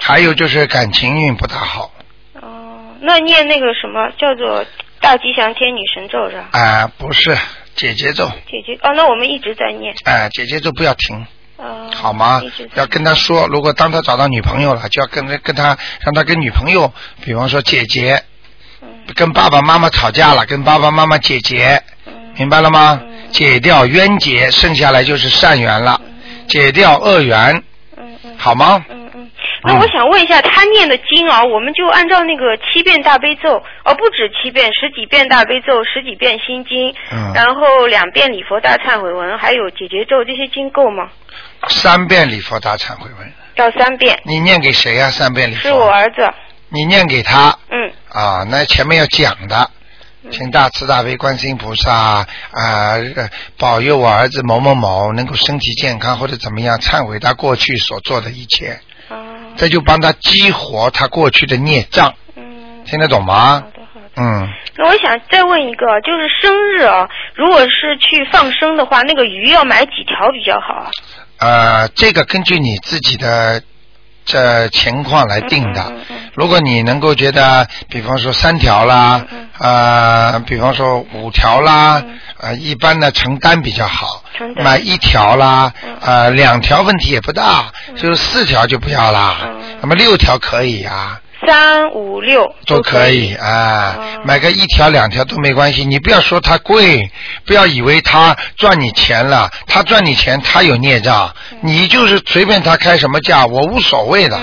[0.00, 1.92] 还有就是感情运不大好。
[2.40, 4.64] 哦，那念那个什么叫做
[5.00, 6.48] 大吉祥天女神咒是吧？
[6.58, 7.36] 啊、不是
[7.76, 9.94] 姐姐咒，姐姐哦，那我们一直在念。
[10.04, 11.90] 哎、姐姐咒不要停，哦。
[11.94, 12.42] 好吗
[12.74, 16.92] 要跟他说，如果当他找到女朋友了，就要跟他跟他让他跟女朋友，
[17.24, 18.22] 比方说姐姐，
[18.82, 22.98] 嗯跟爸爸妈妈吵架了，跟爸爸妈妈姐姐，嗯明白了吗？
[23.02, 27.62] 嗯解掉冤结，剩下来就是善缘了，嗯解掉恶缘，
[27.96, 28.34] 嗯嗯。
[28.36, 28.84] 好吗？
[29.62, 41.08] 那我想问一下，他念的经啊，我们就按照那个七遍大悲咒，哦，不止七遍，十几遍大悲咒，十几遍心经，嗯然后两遍礼佛大忏悔文，还有解结咒，这些经够吗？
[41.68, 44.18] 三遍礼佛大忏悔文，要三遍。
[44.24, 45.60] 你念给谁呀、三遍礼佛。
[45.68, 46.28] 是我儿子，
[46.68, 49.70] 你念给他嗯啊，那前面要讲的。
[50.30, 58.76] 请大慈大悲观世音菩萨啊、呃保佑我儿子某某某能够身体健康或者怎么样，忏悔他过去所做的一切，啊
[59.56, 63.60] 这就帮他激活他过去的孽障，嗯，听得懂好吗？
[63.74, 64.06] 的好的。
[64.16, 70.90] 嗯，那我想再问一个，就是生日啊，如果是去放生的话，那个鱼要买几条比较好啊？
[71.38, 73.62] 呃，这个根据你自己的
[74.30, 75.92] 这情况来定的。
[76.34, 82.18] 如果你能够觉得，比方说三条啦，嗯呃，比方说五条啦，嗯。
[82.38, 84.22] 呃，一般的承担比较好
[84.56, 85.96] 买一条啦，嗯。
[86.00, 89.60] 呃，两条问题也不大，就是四条就不要啦，嗯。
[89.82, 91.20] 那么六条可以啊。
[91.46, 95.84] 三五六都可可以啊，哦买个一条两条都没关系。
[95.84, 97.10] 你不要说它贵，
[97.46, 104.38] 不要以为它赚你钱了，它赚你钱它有孽障，你就是随便它开什么价，我无所谓的，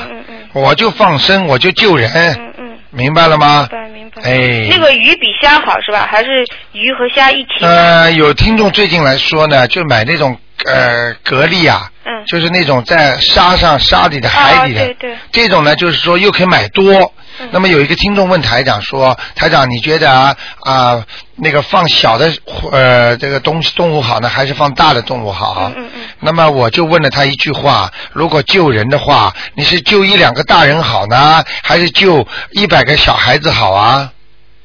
[0.53, 3.79] 我就放生，我就救人，嗯嗯，明白了吗明？
[3.81, 4.21] 白明白。
[4.23, 6.07] 哎，那个鱼比虾好是吧？
[6.09, 7.67] 还是鱼和虾一起买？
[7.67, 16.93] 呃，有听众最近来说呢，就买那种呃蛤蜊啊，嗯就是那种在沙上沙里的海底的，啊对对这种呢，就是说又可以买多。
[16.93, 17.13] 嗯
[17.51, 22.33] 那么有一个听众问台长说：“台长，你觉得啊、啊那个放小的
[22.71, 34.11] 呃这个东西动物好呢，还是放大的动物好？”嗯嗯嗯那么我就问了他一句话：如果救人的话，你是救一两个大人好呢，还是救一百个小孩子好啊？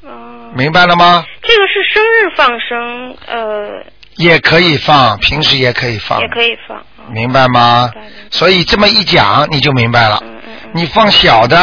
[0.01, 0.09] 哦，
[0.55, 1.23] 明白了吗？
[1.43, 3.85] 这个是生日放生，呃，
[4.17, 6.77] 也可以放，平时也可以放，也可以放。
[6.77, 8.09] 哦明白吗明白？
[8.31, 10.19] 所以这么一讲你就明白了。
[10.23, 10.71] 嗯嗯嗯。
[10.73, 11.57] 你放小的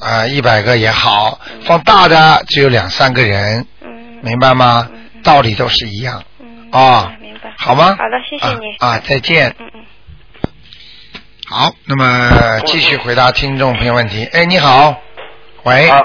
[0.00, 4.88] 啊，一百个也好，放大的只有两三个人，嗯明白吗？
[5.22, 6.22] 道理都是一样。
[6.40, 7.52] 嗯，啊明白。
[7.56, 7.96] 好吗？
[7.96, 8.74] 好的，谢谢你。
[8.80, 9.54] 啊啊，再见。
[9.60, 9.84] 嗯嗯。
[11.48, 14.24] 好，那么继续回答听众朋友问题。
[14.32, 14.96] 哎，你好，
[15.62, 16.00] 喂，啊，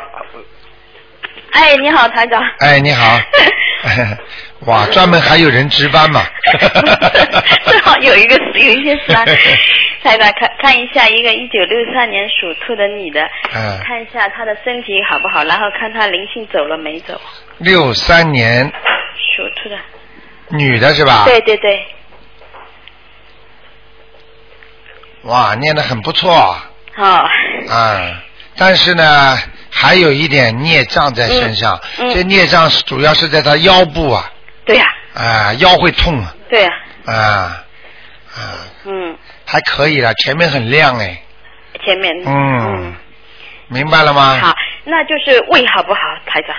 [1.53, 2.39] 哎，你好，台长。
[2.59, 3.19] 哎，你好，
[4.67, 6.21] 哇， 专门还有人值班嘛？
[7.65, 9.25] 正好有一个有一些事啊，
[10.03, 13.21] 台长看看一下一个一九六三年属兔的女的，
[13.53, 13.79] 嗯。
[13.83, 17.19] 看一下她的身体好不好，然后看她灵性走了没走，
[17.57, 18.71] 六三年。
[19.35, 19.77] 属兔的。
[20.49, 21.23] 女的是吧？
[21.25, 21.85] 对对对，
[25.23, 26.29] 哇，念的很不错。
[26.93, 27.05] 好、
[27.69, 28.21] 啊，
[28.57, 29.37] 但是呢，
[29.71, 32.13] 还有一点孽障在身上，嗯嗯。
[32.13, 34.29] 这孽障是主要是在她腰部啊，
[34.65, 36.69] 对呀、啊，腰会痛啊，对呀、
[37.05, 41.21] 啊，啊，嗯，还可以了，前面很亮哎，
[41.83, 42.13] 前面。
[42.25, 42.95] 嗯，
[43.67, 44.37] 明白了吗？
[44.41, 44.53] 好，
[44.85, 46.55] 那就是胃好不好，台长？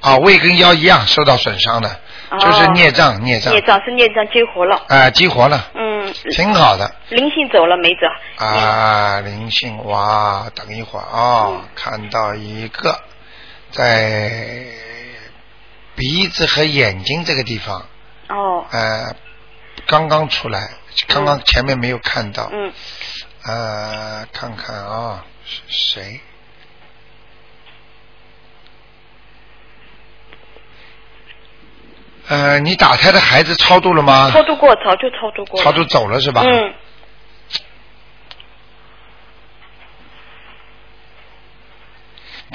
[0.00, 1.88] 啊，胃跟腰一样受到损伤的，
[2.30, 2.38] 哦。
[2.38, 3.52] 就是孽障，孽障。
[3.52, 6.90] 孽，障是孽障激活了，啊，激活了，嗯，挺好的。
[7.10, 8.44] 灵性走了没走？
[8.44, 10.46] 啊，灵性哇！
[10.54, 11.60] 等一会儿啊、嗯。
[11.74, 12.98] 看到一个
[13.70, 14.64] 在
[15.96, 17.86] 鼻子和眼睛这个地方，
[18.28, 19.16] 哦，呃，
[19.86, 20.70] 刚刚出来，
[21.08, 22.72] 刚刚前面没有看到，嗯，
[23.44, 26.20] 呃，看看啊，是谁？
[32.28, 34.30] 呃，你打胎的孩子超度了吗？
[34.32, 35.64] 超度过，早就超度过了。
[35.64, 36.42] 超度走了是吧？
[36.44, 36.74] 嗯，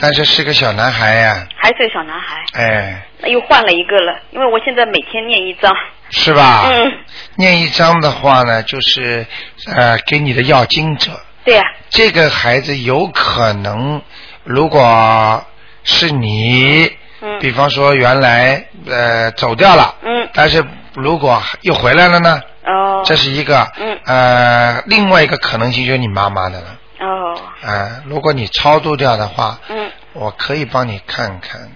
[0.01, 5.71] 但是是个小男孩呀、还是个小男孩，哎，那又换了一个了，因为我现在每天念一张。
[6.09, 6.63] 是吧？
[6.65, 6.91] 嗯，
[7.35, 9.25] 念一张的话呢，就是
[9.73, 11.11] 呃，给你的要经者，
[11.45, 14.01] 对呀、这个孩子有可能，
[14.43, 15.45] 如果
[15.83, 17.39] 是你，嗯。
[17.39, 23.97] 比方说原来呃走掉了，嗯，但是如果又回来了呢，哦，这是一个，嗯。
[24.05, 31.71] 呃，另外一个可能性就是你妈妈的了，哦，啊、如果你超度掉的话，嗯，我可以帮你看看。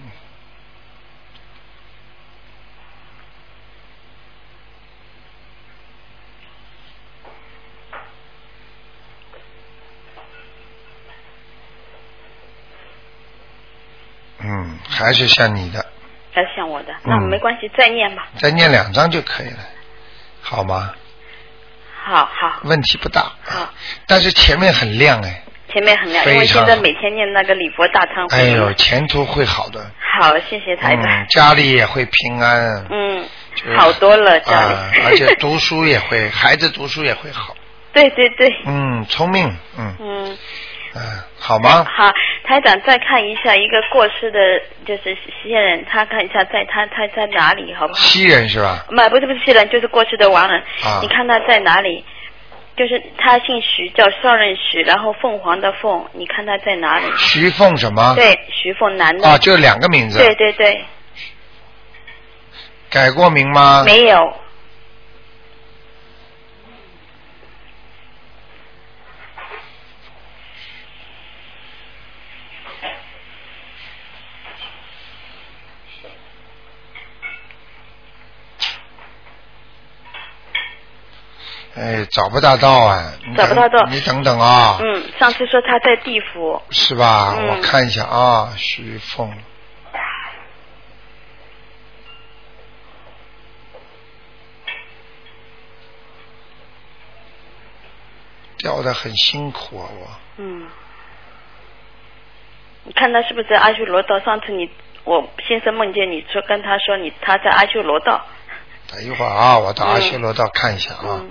[14.38, 15.84] 嗯，还是像你的，
[16.32, 18.28] 还是像我的，那嗯没关系，再念吧。
[18.38, 19.58] 再念两张就可以了，
[20.40, 20.94] 好吗？
[22.08, 23.22] 好好问题不大。
[23.42, 23.68] 好，
[24.06, 25.42] 但是前面很亮哎，
[25.72, 28.38] 前面很亮，因为现在每天念那个礼佛大忏悔。
[28.38, 29.90] 哎呦，前途会好的。
[30.20, 31.26] 好，谢谢台长嗯，。
[31.30, 32.86] 家里也会平安。
[32.90, 33.24] 嗯
[33.56, 34.74] 就是，好多了家里。
[34.74, 37.56] 啊，而且读书也会，孩子读书也会好。
[37.92, 38.54] 对对对。
[38.66, 40.38] 嗯，聪明，嗯嗯，
[40.96, 41.00] 嗯，
[41.38, 41.84] 好吗？
[41.84, 42.10] 好，
[42.44, 44.38] 台长再看一下一个过世的，
[44.86, 48.00] 就是西人，他看一下在他他在哪里，好不好？
[48.00, 48.86] 西人是吧？
[48.88, 50.60] 不，不是不是西人，就是过世的亡人。
[50.82, 52.04] 啊你看他在哪里？
[52.76, 57.06] 就是他姓徐，叫上任徐，然后凤凰的凤，你看他在哪里？
[57.16, 58.14] 徐凤什么？
[58.14, 59.26] 对，徐凤男的。
[59.26, 60.18] 啊，就两个名字。
[60.18, 60.84] 对对对，
[62.90, 63.82] 改过名吗？
[63.84, 64.18] 没有。
[81.76, 83.12] 哎，找不大到啊。
[83.36, 84.78] 找不大到你等等啊。
[84.80, 86.62] 嗯，上次说他在地府。
[86.70, 87.34] 是吧？
[87.38, 89.30] 嗯我看一下啊，徐凤。
[98.58, 100.08] 掉的很辛苦啊，我。
[100.38, 100.66] 嗯。
[102.84, 104.18] 你看他是不是在阿修罗道？
[104.20, 104.70] 上次你
[105.04, 108.24] 我先生梦见你说跟他说你他在阿修罗道。
[108.90, 111.20] 等一会儿啊，我到阿修罗道看一下啊。
[111.20, 111.30] 嗯。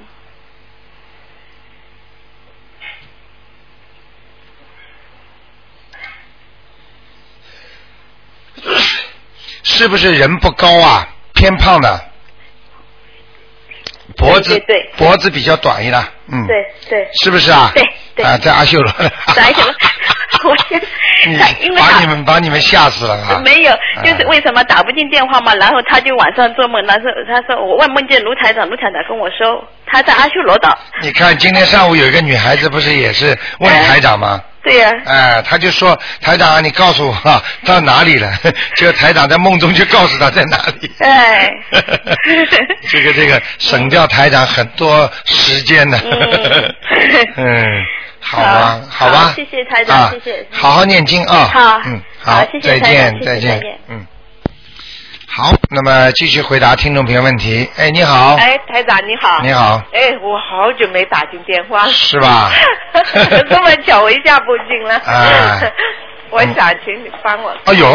[9.63, 11.99] 是不是人不高啊，偏胖的，
[14.17, 16.55] 脖子对脖子比较短一点，嗯，对
[16.89, 17.09] 对。
[17.21, 17.71] 是不是啊？
[17.73, 17.83] 对
[18.15, 18.91] 对啊，在阿修罗。
[19.33, 19.73] 在阿修罗
[20.51, 20.79] 我先
[21.27, 23.41] 你他因为把你们把你们吓死了啊！
[23.43, 25.55] 没有，就是哎为什么打不进电话嘛？
[25.55, 30.77] 然后他就晚上做梦，然后他说我问梦见卢台长，卢台长跟我说他在阿修罗岛。
[31.01, 34.39] 你看今天上午有一个女孩子不是也是问台长吗？
[34.65, 38.31] 对呀、哎，他就说台长啊，你告诉我啊 到哪里了？
[38.75, 40.91] 这个台长在梦中就告诉他在哪里。
[40.99, 41.49] 哎
[42.89, 45.99] 这个这个省掉台长很多时间呢。
[46.03, 46.75] 嗯
[47.37, 47.65] 嗯，
[48.19, 50.45] 好啊，好吧，谢谢台长，啊谢谢。
[50.51, 51.49] 好好念经啊。
[51.53, 54.05] 好嗯，好谢谢再见，再见，嗯。
[55.37, 57.69] 好，那么继续回答听众朋友问题。
[57.75, 59.41] 哎，你好，哎，台长你好。
[59.41, 59.51] 你。
[59.51, 61.91] 好，哎，我好久没打进电话了。
[61.91, 62.49] 是吧
[63.49, 64.95] 这么巧，我一下不进了。
[65.05, 65.73] 哎
[66.31, 67.53] 我想请你帮我。
[67.65, 67.85] 哎呦，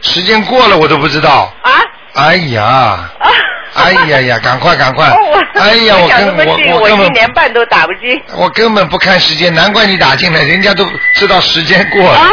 [0.00, 1.52] 时间过了我都不知道。
[1.60, 1.72] 啊。
[2.14, 3.10] 哎呀，啊。
[3.74, 5.06] 哎呀呀，赶快赶快！
[5.54, 8.20] 哎呀，我想根我我一我根本年半都打不进。
[8.36, 12.18] 我根本不看时间，难怪你打进来，人家都知道时间过了。
[12.18, 12.28] 啊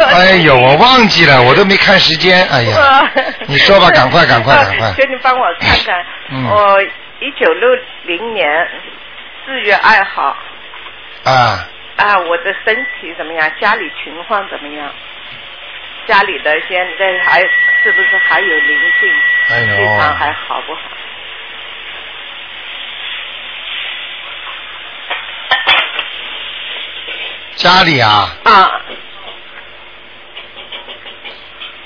[0.14, 2.46] 哎呦，我忘记了，我都没看时间。
[2.48, 3.10] 哎呀，
[3.48, 4.94] 你说吧，赶快赶快赶快啊。
[4.96, 5.94] 请你帮我看看，
[6.30, 7.68] 嗯我一九六
[8.04, 8.48] 零年
[9.44, 10.34] 四月二号
[11.24, 13.50] 啊，啊，我的身体怎么样？
[13.60, 14.88] 家里情况怎么样？
[16.06, 17.40] 家里的现在还
[17.82, 19.08] 是不是还有灵性？
[19.50, 20.80] 哎呦非常还好不好？
[27.56, 28.70] 家里啊，啊，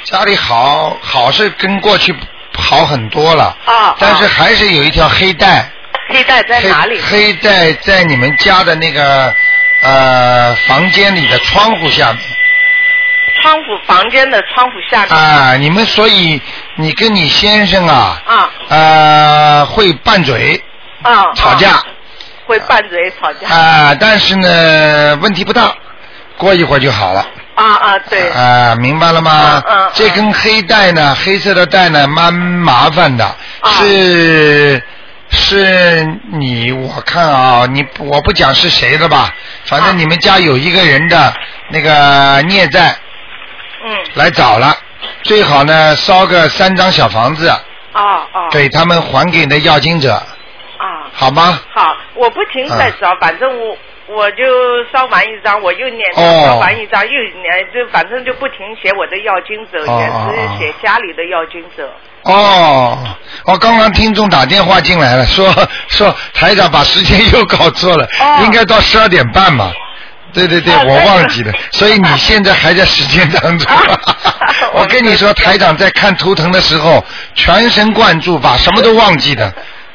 [0.04, 2.14] 家里好好是跟过去
[2.56, 3.56] 好很多了。
[3.64, 5.68] 啊但是还是有一条黑带。
[6.08, 7.00] 黑带在哪里？
[7.00, 9.34] 黑黑带在你们家的那个
[9.82, 12.20] 呃房间里的窗户下面
[13.44, 15.10] 窗户房间的窗户下面。
[15.10, 16.40] 啊，你们所以
[16.76, 20.58] 你跟你先生啊啊呃会拌嘴
[21.02, 21.84] 啊，吵架啊
[22.46, 23.46] 会拌嘴吵架。
[23.54, 25.74] 啊，但是呢问题不大，
[26.38, 27.20] 过一会儿就好了。
[27.54, 28.30] 啊啊，对。
[28.30, 29.62] 啊，明白了吗？
[29.68, 33.24] 嗯嗯这根黑带呢，黑色的带呢，蛮麻烦的，
[33.60, 34.82] 啊是
[35.30, 36.02] 是
[36.32, 39.34] 你我看啊，你我不讲是谁的吧，
[39.66, 41.34] 反啊正你们家有一个人的
[41.70, 42.96] 那个孽债
[43.84, 43.96] 嗯。
[44.14, 44.74] 来找了，
[45.22, 47.48] 最好呢烧个三张小房子，
[47.92, 48.48] 哦哦。
[48.50, 51.06] 给他们还给你的要经者，啊。
[51.12, 51.60] 好吗？
[51.72, 53.76] 好，我不停在烧，反正我
[54.08, 54.44] 我就
[54.92, 61.88] 烧完一张，我又念，哦烧完一张又念，就反正就不停写我的要经者，哦也哦哦是写家里的要经者。
[62.24, 62.98] 哦，
[63.44, 65.46] 我刚刚听众打电话进来了，说
[65.88, 69.70] 说台长把时间又搞错了，哦应该到十二点半嘛。
[70.34, 73.72] 对对对，我忘记了，所以你现在还在时间当中。
[74.74, 79.52] 我跟你说，台长在看图腾的时候全神贯注，把什么都忘记的，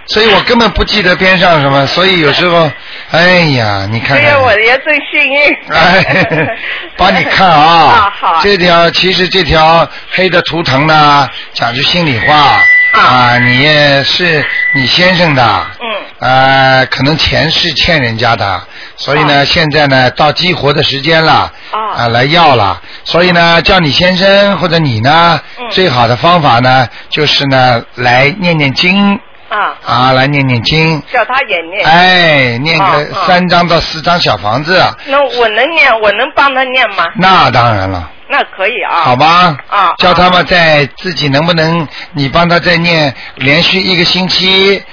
[0.07, 2.71] 所以我根本不记得边上什么，所以有时候，
[3.11, 4.41] 哎呀，你看哎呀，看。
[4.41, 5.75] 我也真幸运。
[5.75, 6.47] 哎，
[6.97, 12.61] 帮你看啊啊，好，这条其实这条黑的图腾呢，讲句心里话。
[12.91, 18.61] 啊，你也是你先生的，嗯，啊，可能钱是欠人家的，
[18.99, 31.01] 所以呢，现在呢到激活的时间了，啊啊，来要了，所以呢，叫你先生或者你呢，嗯最好的方法呢，就是呢来念念经啊，啊，来念念经。
[31.11, 31.87] 叫他也念。
[31.87, 37.05] 哎，念啊个啊三张到四张小房子，那我能念，我能帮他念吗？
[37.15, 38.11] 那当然了。
[38.31, 38.99] 那可以啊。
[39.01, 39.57] 好吧？
[39.69, 44.83] 啊叫他们在自己能不能，你帮他再念连续一个星期，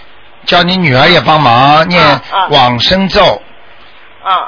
[0.47, 3.42] 叫你女儿也帮忙念往生咒，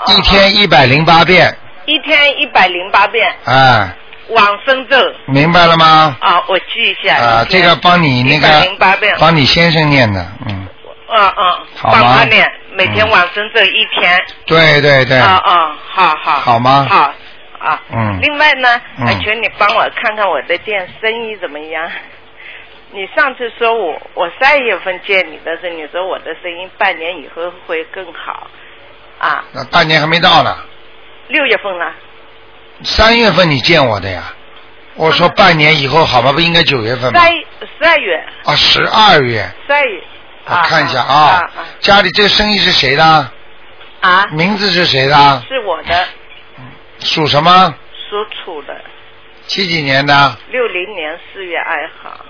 [0.08, 1.54] 一天一百零八遍，
[1.86, 3.94] 一天一百零八遍啊，
[4.30, 6.16] 往生咒明白了吗？
[6.20, 7.16] 啊，我记一下。
[7.16, 9.14] 啊，这个帮你那个零八遍。
[9.18, 10.66] 帮你先生念的，嗯，
[11.08, 14.20] 嗯嗯，好吗帮他念，每天嗯往生咒一天。
[14.46, 16.32] 对对对，啊啊，好好。
[16.40, 17.14] 好吗好
[17.58, 17.80] 啊。
[17.92, 21.88] 嗯另外呢，嗯呃求你帮我看看我的店生意怎么样。
[22.90, 28.46] 你上次说我我三月份见你的时候，你说我的生意半年以后会更好，
[29.18, 30.56] 啊，那半年还没到呢，
[31.28, 31.92] 六月份呢？
[32.84, 34.32] 三月份你见我的呀，
[34.94, 37.32] 我说半年以后好吧，不应该九月份吗三？
[37.32, 40.02] 十二月，啊，十二月，十二月。
[40.46, 41.50] 我看一下啊啊，
[41.80, 43.30] 家里这个生意是谁的？
[44.00, 45.42] 啊，名字是谁的？
[45.48, 46.06] 是我的，
[47.00, 47.74] 属什么？
[48.08, 48.80] 属鼠的，
[49.46, 50.38] 七几年的？
[50.50, 52.24] 六零年四月二号。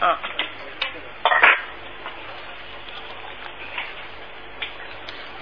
[0.00, 0.16] 嗯，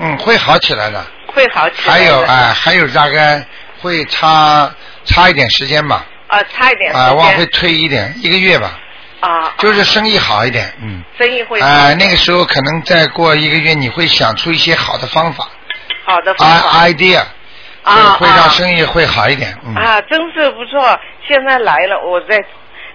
[0.03, 1.03] 嗯，会好起来的。
[1.29, 1.95] 会好起来。
[1.95, 3.43] 还有哎、还有大概
[3.81, 4.71] 会差
[5.05, 7.17] 差一点时间吧，啊，差一点时啊、间。
[7.17, 8.79] 往回推一点，一个月吧，
[9.21, 11.03] 啊，就是生意好一点，嗯。
[11.19, 15.49] 生意会好哎、那个时候可能再过一个月，你会想出一些好的方法
[16.05, 16.87] 好的方法。
[16.87, 17.23] idea，
[17.83, 19.75] 啊会让啊生意会好一点，嗯。
[19.75, 20.99] 啊，真是不错！
[21.29, 22.45] 现在来了，我在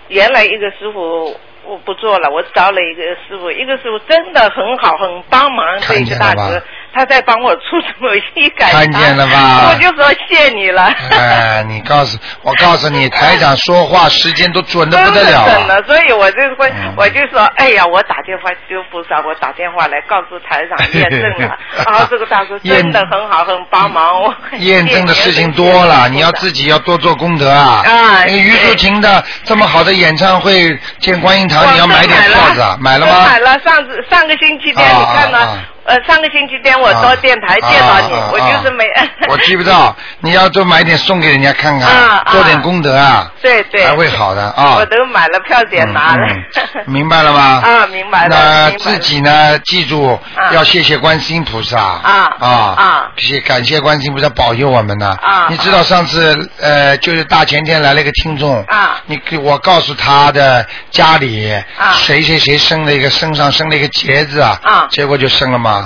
[0.10, 1.36] 原来一个师傅
[1.66, 6.64] 我不做了，我找了一个师傅，一个师傅真的很好，很帮忙这个看见了吧大哥，
[6.98, 7.62] 他在帮我出
[8.00, 9.70] 主意改看见了吧？
[9.70, 10.91] 我就说谢你了。
[11.12, 15.45] 哎，你告诉我，告诉你， 台长说话时间都准的不得了啊！
[15.45, 16.93] 真的真的，所以我就会，嗯。
[16.98, 27.84] 我就说，哎呀，我打电话修菩萨，我打电话来告诉台长验证了，然 后这个大叔真的很好，很帮忙，我验证的事情多了，你要自己要多做功德啊！
[27.86, 33.26] 啊那个虞书琴的这么好的演唱会，见观音堂，你要买点票子啊，买了吗？
[33.28, 38.85] 买了，上次上个星期天啊你看了啊啊，呃，上个星期天我到电台见到你啊啊啊，我就是没。
[39.29, 41.89] 我记不到，你要多买点送给人家看看，
[42.27, 43.83] 做点功德啊，对对。
[43.85, 44.75] 才会好的啊。
[44.75, 46.27] 我都买了票点拿了。
[46.27, 47.39] 嗯嗯明白了吗？
[47.63, 48.35] 啊，明白了。
[48.35, 55.17] 那自己呢，记住啊要谢谢观世音菩萨啊啊啊谢感谢观世音菩萨保佑我们呢。
[55.21, 65.76] 啊你知道上次呃，就是大前天来了一个听众啊你给我告诉他的家里啊谁谁谁生了一个身上生了一个结子啊，啊结果就生了吗？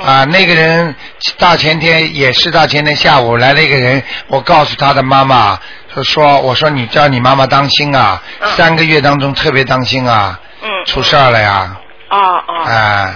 [0.00, 0.94] 啊，那个人
[1.38, 5.58] 大前天也是大前天下午来了一个人，我告诉他的妈妈
[5.92, 10.68] 说说，我说你叫你妈妈当心啊，嗯三个月当中特别当心啊，嗯。
[10.86, 11.76] 出事儿了呀，
[12.10, 12.64] 哦哦。
[12.66, 13.14] 哎，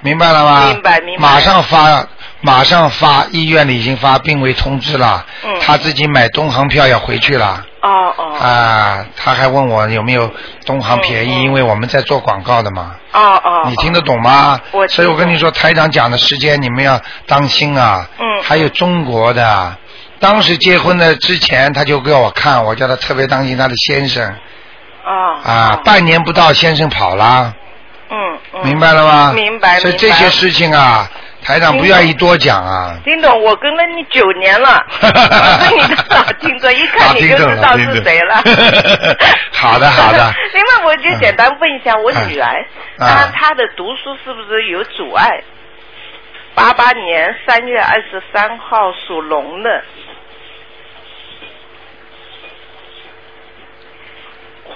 [0.00, 0.66] 明白了吗？
[0.66, 2.06] 明白明白马上发，
[2.40, 7.64] 马上发，医院里已经发病危通知了，嗯他自己买东航票要回去了。
[7.84, 8.34] 哦哦。
[8.40, 10.30] 啊，他还问我有没有
[10.64, 12.94] 东航便宜，因为我们在做广告的嘛。
[13.12, 13.62] 哦哦。
[13.68, 14.58] 你听得懂吗？
[14.72, 18.08] 我所以我跟你说，台长讲的时间你们要当心啊。
[18.18, 19.76] 嗯还有中国的，
[20.20, 24.28] 当时结婚的之前他就给我看，我叫他特别当心他的先生
[25.04, 25.38] 哦。
[25.44, 27.54] 啊，哦半年不到先生跑了，
[28.10, 28.16] 嗯
[28.54, 28.66] 嗯。
[28.66, 29.32] 明白了吗？
[29.32, 31.08] 明白所以这些事情啊，
[31.44, 32.98] 台长不愿意多讲啊。
[33.04, 34.82] 丁总，我跟了你九年了，
[35.70, 38.36] 你的老听着，一看你就知道是谁了。
[39.52, 42.66] 好的好的另外，我就简单问一下我女儿，
[42.98, 45.42] 嗯她她的读书是不是有阻碍？
[46.54, 49.82] 八八年三月二十三号属龙的，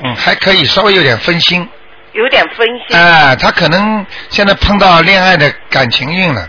[0.01, 1.69] 嗯，还可以，稍微有点分心。
[2.13, 6.49] 有点分心，哎、他可能现在碰到恋爱的感情运了，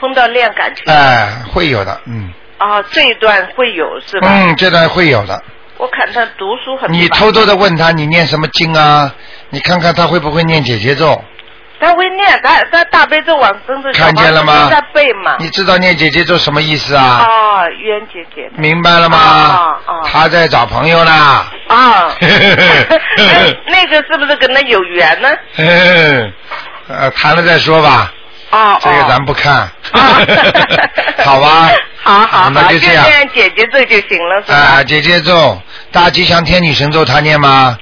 [0.00, 0.84] 碰到恋感情。
[0.92, 2.30] 哎、会有的，嗯。
[2.58, 4.28] 啊，这一段会有是吧？
[4.30, 5.42] 嗯，这段会有的。
[5.78, 6.90] 我看他读书很。
[6.92, 9.12] 你偷偷的问他，你念什么经啊？
[9.50, 11.22] 你看看他会不会念姐姐咒？
[11.78, 15.36] 他会念，他他大悲咒往生咒看见了吗在背嘛。
[15.38, 17.26] 你知道念姐姐咒什么意思啊？
[17.28, 18.50] 哦，冤姐姐。
[18.56, 19.18] 明白了吗？
[19.18, 21.12] 哦哦他在找朋友呢。
[21.68, 22.26] 啊，那
[23.68, 25.28] 那个是不是跟他有缘呢？
[26.88, 28.10] 呃，谈了再说吧，
[28.50, 29.68] 哦这个咱不看，
[31.24, 31.68] 好吧？
[32.02, 33.04] 好好那就这样。
[33.04, 34.58] 念姐姐咒就行了，是吧？
[34.58, 37.76] 啊，姐姐咒、大吉祥天女神咒他念吗？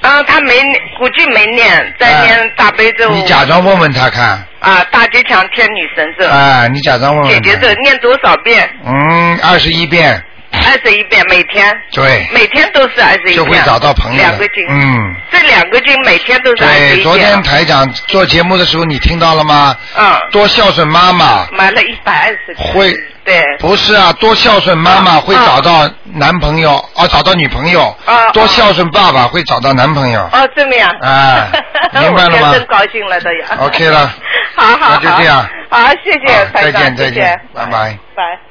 [0.00, 3.08] 啊，他没念，估计没念，在念大悲咒。
[3.08, 6.26] 啊你假装问问他看，啊，大吉祥天女神咒。
[6.28, 7.50] 啊，你假装问姐问他。
[7.50, 8.70] 姐咒念多少遍？
[8.86, 10.22] 嗯，二十一遍，
[10.52, 11.74] 二十一遍，每天。
[11.92, 13.36] 对，每天都是二十一遍。
[13.36, 14.18] 就会找到朋友。
[14.18, 14.64] 两个经。
[14.68, 15.14] 嗯。
[15.30, 19.76] 这两个经每天都是二十一对，昨天台长做节目的时候，你听到了吗？
[19.96, 20.16] 嗯。
[20.30, 22.54] 多孝顺妈妈，买了一百二十。
[22.56, 22.92] 会。
[23.24, 23.42] 对。
[23.58, 27.94] 不是啊，多孝顺妈妈会找到男朋友，哦，找到女朋友。
[28.06, 30.20] 啊多孝顺爸爸会找到男朋友。
[30.32, 30.90] 哦，这么样。
[31.00, 31.46] 啊
[32.00, 33.66] 明白了吗我真高兴了，都要。
[33.66, 34.14] OK 了。
[34.56, 34.88] 好好好。
[34.90, 35.46] 那就这样。
[35.70, 37.98] 好，谢谢好台长，再见再见，拜拜。
[38.14, 38.47] 拜。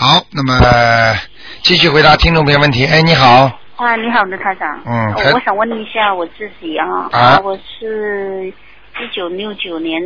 [0.00, 1.12] 好，那么呃
[1.62, 2.86] 继续回答听众朋友问题。
[2.86, 4.80] 哎，你好，啊，你好，刘台长。
[4.86, 10.00] 嗯我想问一下我自己啊，啊我是一九六九年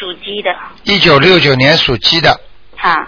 [0.00, 0.50] 属鸡的，
[0.84, 2.30] 一九六九年属鸡的，
[2.78, 3.06] 啊，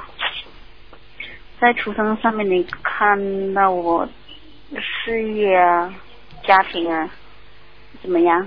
[1.58, 4.06] 在图腾上面你看到我
[4.78, 5.90] 事业啊、
[6.46, 7.08] 家庭啊
[8.02, 8.46] 怎么样？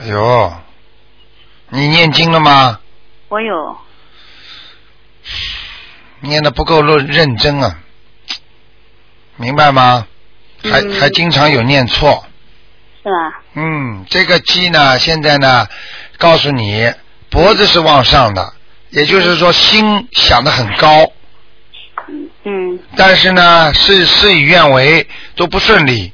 [0.00, 0.52] 哎呦，
[1.68, 2.80] 你念经了吗？
[3.28, 3.76] 我有
[6.20, 7.78] 念的不够认认真啊，
[9.36, 10.06] 明白吗？
[10.62, 12.24] 还、嗯还经常有念错。
[13.02, 13.42] 是吧？
[13.54, 15.66] 嗯，这个鸡呢，现在呢，
[16.18, 16.92] 告诉你，
[17.30, 18.52] 脖子是往上的，
[18.90, 21.10] 也就是说心想的很高，
[22.44, 26.12] 嗯但是呢，事事与愿违，都不顺利，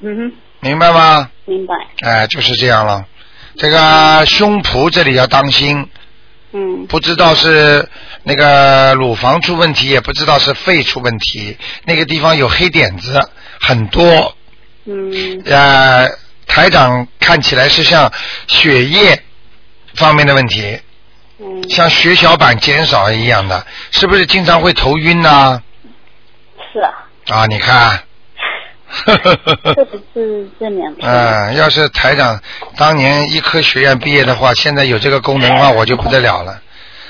[0.00, 1.28] 嗯哼，明白吗？
[1.46, 1.74] 明白。
[2.02, 3.06] 哎，就是这样了。
[3.56, 5.88] 这个胸脯这里要当心，
[6.56, 7.88] 嗯不知道是
[8.22, 13.20] 那个乳房出问题，也不知道是肺出问题，那个地方有黑点子
[13.60, 14.36] 很多。
[14.86, 16.08] 嗯呃，
[16.46, 18.12] 台长看起来是像
[18.46, 19.20] 血液
[19.94, 20.78] 方面的问题，
[21.38, 25.62] 嗯，像血小板减少一样的，是不是经常会头晕呢、
[26.72, 26.92] 是啊。
[27.28, 27.46] 啊？
[27.46, 28.02] 你看，
[30.14, 31.08] 是这两天。
[31.08, 32.40] 嗯，要是台长
[32.76, 36.60] 当年医科学院毕业的话，现在有这个功能的话，我就不得了了，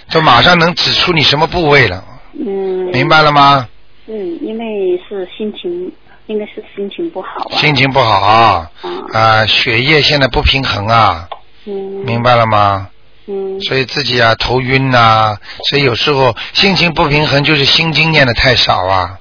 [0.09, 2.03] 就马上能指出你什么部位了，
[2.39, 2.91] 嗯。
[2.93, 3.69] 明白了吗？
[4.07, 5.93] 嗯，因为是心情，
[6.27, 7.57] 应该是心情不好吧。
[7.57, 8.71] 心情不好啊，
[9.13, 11.29] 啊，血液现在不平衡啊，
[11.67, 12.05] 嗯。
[12.05, 12.89] 明白了吗？
[13.27, 13.61] 嗯。
[13.61, 15.37] 所以自己啊头晕呐、
[15.71, 19.19] 所以有时候心情不平衡，就是心经念的太少啊，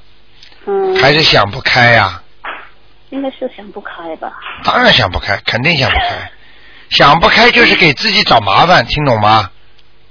[0.68, 0.96] 嗯。
[0.98, 2.22] 还是想不开呀、
[3.14, 4.28] 应该是想不开吧。
[4.64, 6.32] 当然想不开，肯定想不开，
[6.90, 9.52] 想不开就是给自己找麻烦，听懂吗？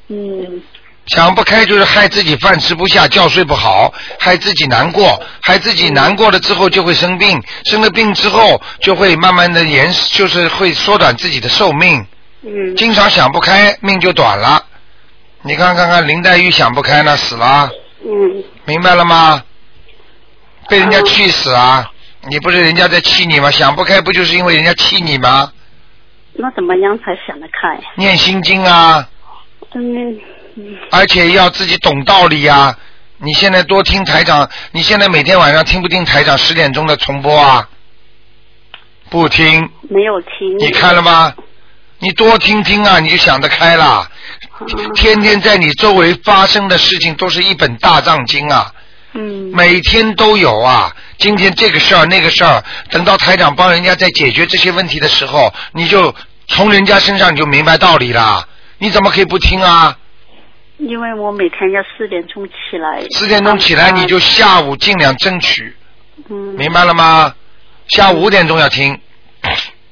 [0.09, 0.63] 嗯
[1.07, 12.07] 想不开就是害自己饭吃不下，觉睡不好，害自己难过，害自己难过了之后就会生病，生了病之后就会慢慢的延，就是会缩短自己的寿命。
[12.43, 12.77] 嗯。
[12.77, 14.65] 经常想不开，命就短了。
[15.43, 17.69] 你看看看林黛玉想不开呢，死了，
[18.05, 19.43] 嗯明白了吗？
[20.69, 21.92] 被人家气死啊！
[22.29, 23.51] 你不是人家在气你吗？
[23.51, 25.53] 想不开不就是因为人家气你吗？
[26.35, 27.79] 那怎么样才想得开？
[27.97, 29.09] 念心经啊，
[29.75, 30.19] 嗯
[30.55, 32.77] 嗯而且要自己懂道理呀、
[33.19, 37.69] 你现在多听台长，你现在每天晚上听不听台长十点钟的重播啊？
[39.11, 40.59] 不听，没有听。
[40.59, 41.35] 你看了吗？
[41.99, 44.09] 你多听听啊，你就想得开了。
[44.95, 48.73] 天天在你周围发生的事情都是一本大藏经啊，
[49.13, 50.95] 嗯每天都有啊。
[51.23, 52.61] 今天这个事儿那个事儿，
[52.91, 56.13] 等到台长帮人家在解决这些问题的时候，你就
[56.49, 58.45] 从人家身上你就明白道理了。
[58.79, 59.97] 你怎么可以不听啊？
[60.79, 63.01] 因为我每天要四点钟起来。
[63.13, 65.77] 四点钟起来，你就下午尽量争取，
[66.29, 67.33] 嗯明白了吗？
[67.87, 68.99] 下午五点钟要听，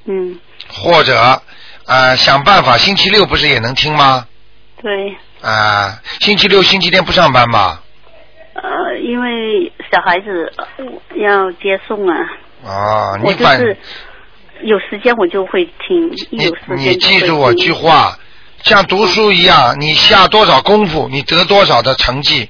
[0.07, 0.37] 嗯
[0.69, 1.41] 或者
[1.87, 4.27] 呃想办法，星期六不是也能听吗？
[4.83, 7.83] 对啊、星期六、星期天不上班吧？
[8.55, 10.85] 呃，因为小孩子呃
[11.17, 12.17] 要接送啊，
[12.65, 13.77] 啊，你反、就是
[14.63, 18.19] 有时间我就会听，一你有时间你记住我句话，
[18.63, 22.49] 像读书一样，你下多少功夫，你得多少的成绩。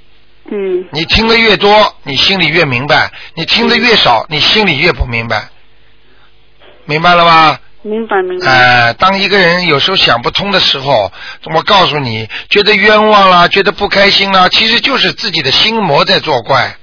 [0.52, 5.48] 嗯你听的越多，你心里越明白；你听的越少，你心里越不明白。
[6.86, 7.58] 明白了吗？
[7.82, 8.46] 明白明白。
[8.46, 11.12] 呃，当一个人有时候想不通的时候，
[11.54, 16.76] 我告诉你，觉得冤枉啦，觉得不开心啦，其实就是自己的心魔在作怪。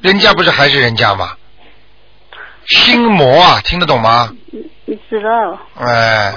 [0.00, 1.32] 人家不是还是人家吗？
[2.66, 4.32] 心魔啊，听得懂吗？
[4.86, 6.34] 你知道，哎、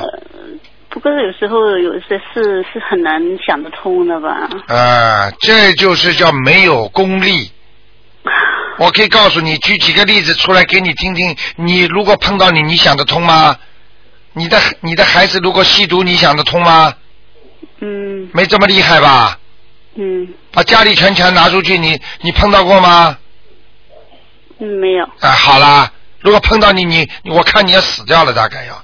[0.90, 4.50] 不过有时候有些事是很难想得通的吧？
[4.68, 7.52] 啊，这就是叫没有功力。
[8.80, 11.36] 我可以告诉你，举几个例子出来给你听听。
[11.56, 13.58] 你如果碰到你，你想得通吗？
[14.34, 16.94] 你的你的孩子如果吸毒，你想得通吗？
[17.80, 19.38] 嗯没这么厉害吧？
[19.96, 23.18] 嗯把家里全钱拿出去，你你碰到过吗？
[24.64, 25.04] 嗯，没有。
[25.20, 25.92] 啊，好啦，
[26.22, 28.82] 如果碰到你，你我看你要死掉了，大概要。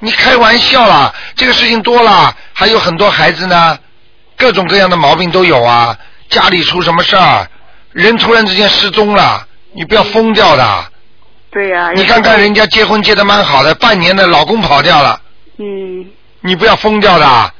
[0.00, 3.78] 你开玩笑啦，这个事情多了，还有很多孩子呢，
[4.36, 5.96] 各种各样的毛病都有啊。
[6.28, 7.48] 家里出什么事儿，
[7.92, 10.84] 人突然之间失踪了，你不要疯掉的。
[11.50, 15.20] 对呀、你看看人家结婚结的蛮好的，半年的老公跑掉了，
[15.58, 16.06] 嗯
[16.40, 17.54] 你不要疯掉的，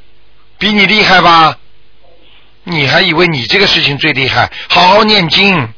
[0.58, 1.56] 比你厉害吧？
[2.64, 4.50] 你还以为你这个事情最厉害？
[4.68, 5.68] 好好念经，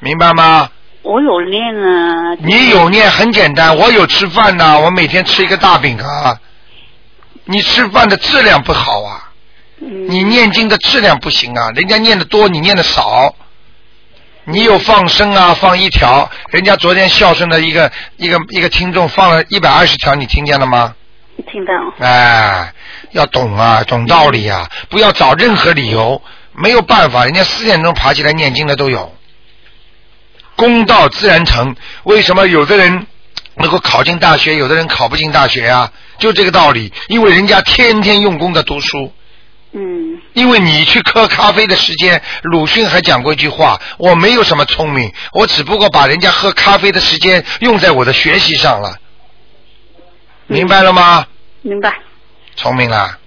[0.00, 0.68] 明白吗？
[1.02, 2.34] 我有念啊。
[2.38, 6.38] 你有念很简单，我有吃饭呐，我每天吃一个大饼啊。
[7.44, 9.32] 你吃饭的质量不好啊，
[9.80, 13.34] 嗯你念经的质量不行啊，人家念的多，你念的少。
[14.44, 20.94] 你有放生啊，放一条，人家昨天孝顺的一个一个一个听众放了一百二十条，你听见了吗？
[21.50, 21.72] 听到。
[21.98, 22.72] 哎，
[23.10, 26.20] 要懂啊，懂道理啊，不要找任何理由，
[26.52, 29.12] 没有办法，人家四点钟爬起来念经的都有。
[30.62, 33.04] 公道自然成，为什么有的人
[33.56, 35.90] 能够考进大学，有的人考不进大学啊？
[36.18, 39.12] 就这个道理，因为人家天天用功的读书。
[39.74, 48.96] 嗯因为你去喝咖啡的时间，鲁迅还讲过一句话：我没有什么聪明，我只不过把人家喝咖啡的时间用在我的学习上了。
[50.46, 51.26] 明白了吗？
[51.62, 51.92] 明白。
[52.54, 53.18] 聪明啦，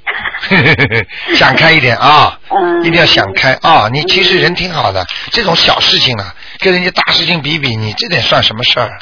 [1.35, 3.89] 想开一点啊，嗯一定要想开啊！
[3.91, 8.97] 你其实人挺好的，这种小事情啊，跟人家大事情比比，你这点算什么事儿？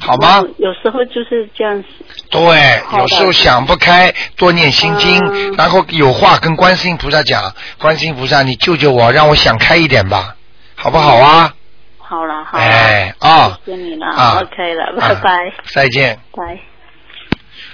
[0.00, 0.40] 好吗？
[0.58, 1.84] 有有时候就是这样。
[2.30, 10.34] 对，有时候想不开，多念心经，嗯然后有话跟观世音菩萨讲，观世音菩萨，你救救我，让我想开一点吧，
[10.74, 11.54] 好不好啊？
[11.98, 12.64] 好了好了。
[12.64, 15.52] 哎啊谢谢你了、啊 o k 了，啊拜拜。
[15.66, 16.18] 再见。
[16.32, 16.58] 拜。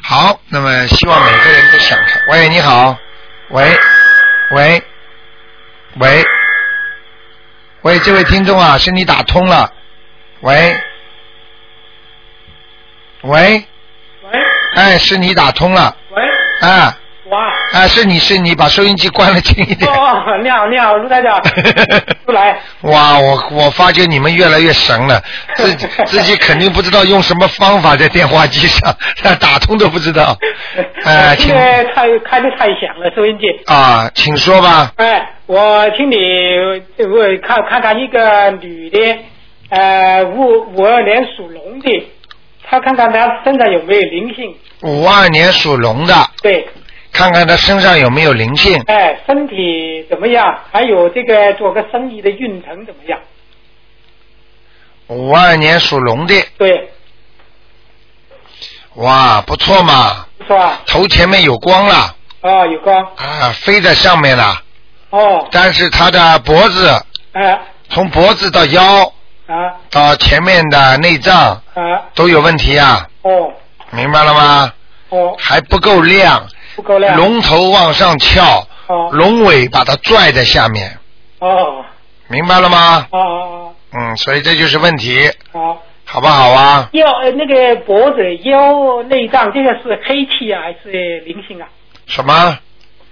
[0.02, 2.20] 好，那么希望每个人都想开。
[2.30, 2.96] 喂，你好，
[3.50, 3.64] 喂，
[4.54, 4.82] 喂，
[6.00, 6.24] 喂，
[7.82, 9.72] 喂，这位听众啊，是你打通了，
[10.40, 10.76] 喂，
[13.22, 13.64] 喂，
[14.22, 14.40] 喂。
[14.74, 16.96] 哎，是你打通了，喂，啊，
[17.30, 17.38] 哇，
[17.72, 19.90] 啊，是你是你，把收音机关了轻一点。
[19.90, 21.40] 哦，你好，你好，卢台长，
[22.26, 25.22] 出来，哇，我我发觉你们越来越神了，
[25.54, 28.92] 自己 自己肯定不知道用什么方法在电话机上
[29.38, 30.36] 打通都不知道。
[31.04, 31.48] 哎，请。
[31.48, 33.46] 这个太开的太响了，收音机。
[33.72, 34.92] 啊，请说吧。
[34.96, 36.16] 哎，我请你
[37.06, 39.18] 我看看看一个女的，
[39.70, 41.88] 呃，五五二年属龙的，
[42.64, 44.54] 她看看她身上有没有灵性。
[44.82, 46.68] 五二年属龙的，对，
[47.10, 48.78] 看看她身上有没有灵性。
[48.88, 50.60] 哎，身体怎么样？
[50.70, 53.18] 还有这个做个生意的运程怎么样？
[55.06, 56.90] 五二年属龙的，对，
[58.96, 60.82] 哇，不错嘛，是吧？
[60.86, 63.02] 头前面有光了哦，有光。
[63.16, 64.62] 啊，飞在上面了，
[65.10, 66.90] 哦，但是他的脖子
[67.32, 67.60] 哎。
[67.90, 69.12] 从脖子到腰
[69.46, 69.76] 啊。
[69.90, 71.82] 到前面的内脏啊。
[72.14, 73.52] 都有问题啊，哦。
[73.90, 74.72] 明白了吗？
[75.08, 76.46] 哦，还不够亮，
[76.76, 77.16] 不够亮。
[77.16, 79.08] 龙头往上翘，哦。
[79.12, 80.98] 龙尾把它拽在下面，
[81.38, 81.84] 哦。
[82.28, 83.06] 明白了吗？
[83.10, 85.78] 哦哦嗯，所以这就是问题，哦。
[86.04, 86.88] 好不好啊？
[86.92, 91.68] 腰呃那个脖子腰内脏，这个是黑气啊还是灵性啊？
[92.06, 92.58] 什么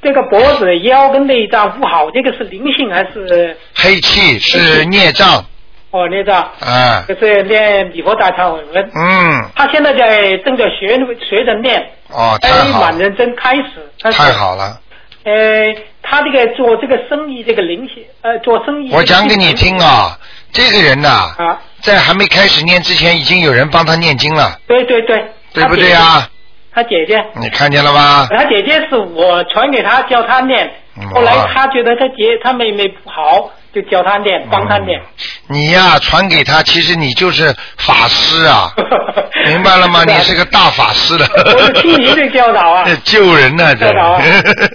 [0.07, 5.45] 这个脖子腰跟内脏不好，这个是灵性还是黑气是孽障
[5.91, 6.49] 哦孽障？
[6.61, 7.05] 啊？
[7.09, 8.91] 就是念礼佛大忏悔文。
[8.95, 10.97] 嗯，他现在在正在学
[11.29, 13.91] 学着念，哦，太哎，好了，蛮认真开始。
[14.01, 14.31] 太。
[14.33, 14.79] 好了。
[15.25, 18.93] 呃，他这个做这个生意，这个灵性，呃，做生意。
[18.93, 20.17] 我讲给你听啊，
[20.53, 25.25] 这个人呐、啊，在还没开始念之前，已经有人帮他念经了，对对对。
[25.53, 26.29] 对不对啊？
[26.77, 27.25] 他姐姐。
[27.41, 28.27] 你看见了吧？
[28.37, 30.71] 他姐姐是我传给他教他念，
[31.01, 35.01] 嗯后来他觉得他姐他妹妹不好，就教他念，帮他念。
[35.49, 38.71] 你呀、传给他，其实你就是法师啊，
[39.49, 40.05] 明白了吗？
[40.05, 41.27] 你是个大法师了。
[41.47, 42.85] 我是听您的教导啊。
[43.05, 44.23] 救人呢、这教导啊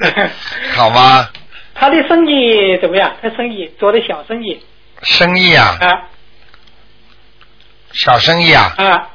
[0.76, 1.30] 好吗？
[1.76, 3.12] 他的生意怎么样？
[3.22, 4.60] 他生意做的小生意
[5.04, 5.86] 生意啊，啊
[7.93, 9.10] 小生意啊，啊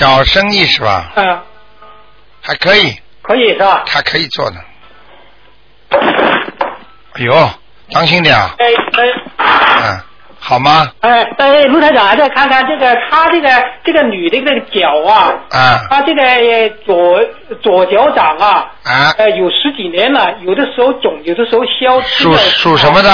[0.00, 1.12] 小生意是吧？
[1.14, 1.40] 嗯，
[2.40, 3.82] 还可以，可以是吧？
[3.84, 4.56] 他可以做的。
[5.90, 7.50] 哎呦，
[7.92, 8.54] 当心点啊！
[8.58, 8.64] 哎
[8.96, 9.04] 哎
[9.82, 10.00] 嗯，
[10.38, 10.90] 好吗？
[11.00, 13.50] 哎哎，卢台长，再看看这个他这个
[13.84, 17.22] 这个女的这个脚啊，啊她这个呃左
[17.62, 22.00] 左脚掌啊，啊，呃有十几年了，有的时候肿，有的时候消。
[22.00, 23.02] 属属什么？
[23.02, 23.10] 的？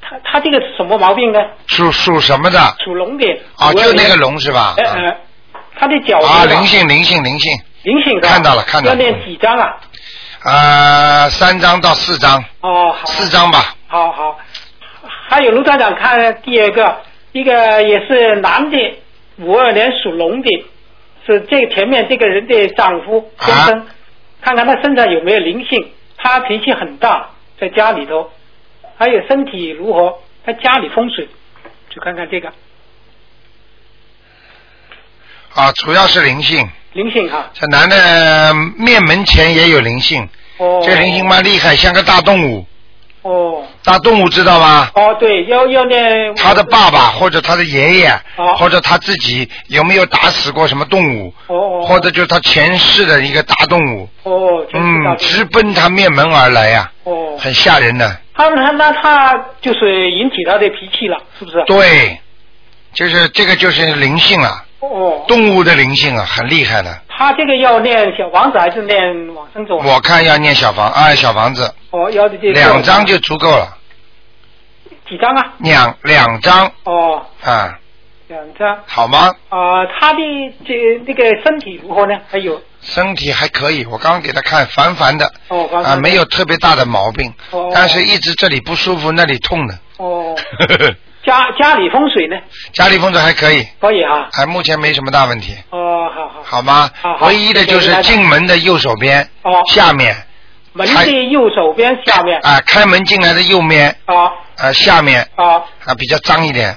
[0.00, 1.38] 他他这个是什么毛病呢？
[1.68, 2.58] 属属什么的？
[2.84, 3.40] 属龙的。
[3.56, 4.36] 啊，就那个龙。
[4.40, 4.74] 是吧？
[4.78, 5.16] 呃呃，
[5.80, 7.50] 他的脚啊，啊灵性灵性灵性，
[7.84, 9.80] 灵性看到了看到了要念几张啊？
[10.44, 13.06] 呃，三张到四张，哦，好。
[13.06, 13.74] 四张吧。
[13.86, 14.38] 好好。
[15.30, 16.98] 还有卢站长看第二个，
[17.32, 18.76] 一个也是男的，
[19.38, 20.64] 五二年属龙的，
[21.26, 23.86] 是这个前面这个人的丈夫先生，啊
[24.42, 25.88] 看看他身上有没有灵性。
[26.18, 28.30] 他脾气很大，在家里头，
[28.98, 30.18] 还有身体如何？
[30.44, 31.26] 他家里风水，
[31.88, 32.52] 去看看这个
[35.54, 36.68] 啊，主要是灵性。
[36.92, 37.50] 灵性啊。
[37.54, 40.28] 这男的面门前也有灵性，
[40.58, 40.82] 哦。
[40.84, 42.66] 这灵性蛮厉害，像个大动物。
[43.22, 44.90] 哦大动物知道吗？
[44.94, 46.34] 哦，对，要要念。
[46.36, 51.86] 他的爸爸或者他的爷爷，哦或者他自己有没有打死过什么动物，哦哦。
[51.86, 57.36] 或者就是他前世的一个大动物，哦，嗯，直奔他面门而来呀、哦。
[57.38, 58.20] 很吓人的。
[58.34, 61.62] 他他那他就是引起他的脾气了，是不是？
[61.66, 62.18] 对，
[62.94, 67.02] 就是这个就是灵性了，哦，动物的灵性啊，很厉害的。
[67.08, 69.76] 他这个要念小房子还是念往生咒？
[69.76, 71.74] 我看要念小房啊，小房子。
[71.90, 73.76] 哦，要的这两张就足够了，
[75.08, 75.52] 几张啊？
[75.58, 76.72] 两两张。
[76.84, 77.78] 哦，啊，
[78.28, 78.78] 两张。
[78.86, 79.34] 好吗？
[79.50, 80.20] 啊、他的
[80.64, 80.74] 这
[81.06, 82.18] 那个身体如何呢？
[82.30, 82.62] 还有？
[82.80, 85.30] 身体还可以，我刚刚给他看烦烦的。
[85.48, 87.70] 哦，刚啊，没有特别大的毛病，哦。
[87.74, 89.78] 但是一直这里不舒服，那里痛的。
[89.98, 90.34] 哦，
[91.24, 92.36] 家家里风水呢？
[92.72, 94.28] 家里风水还可以，可以啊。
[94.32, 96.42] 还目前没什么大问题，哦，好好。
[96.42, 96.90] 好吗？
[97.00, 97.16] 好？
[97.18, 97.26] 好。
[97.26, 100.16] 唯一的就是进门的右手边哦，下面。
[100.72, 102.38] 门的右手边下面。
[102.42, 105.20] 啊，开门进来的右面啊啊下面。
[105.34, 106.76] 啊，啊比较脏一点。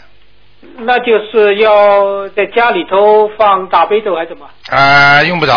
[0.80, 4.48] 那就是要在家里头放大悲咒还是什么？
[4.70, 5.54] 啊，用不着，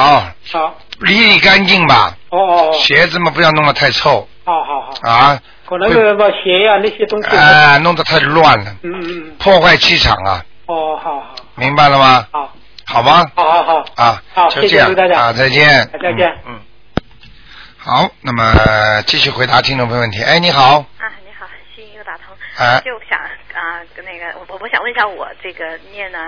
[0.52, 2.14] 好，理理干净吧。
[2.28, 4.28] 哦哦哦，鞋子嘛不要弄得太臭。
[4.44, 7.36] 好好好，啊，可能是把鞋呀、那些东西。
[7.36, 12.26] 啊弄得太乱了，嗯嗯嗯，破坏气场啊，哦，好好明白了吗？
[12.32, 12.54] 好，
[12.86, 13.24] 好吗？
[13.34, 15.66] 好好好，啊，好谢就这样谢卢台长啊，再见，
[16.00, 16.54] 再见嗯。
[16.54, 16.60] 嗯
[17.78, 20.20] 好，那么继续回答听众朋友问题。
[20.22, 22.34] 哎，你好，啊，你好，幸运又打通。
[22.56, 23.16] 啊就想
[23.54, 26.18] 啊，跟那个我我想问一下，我这个念了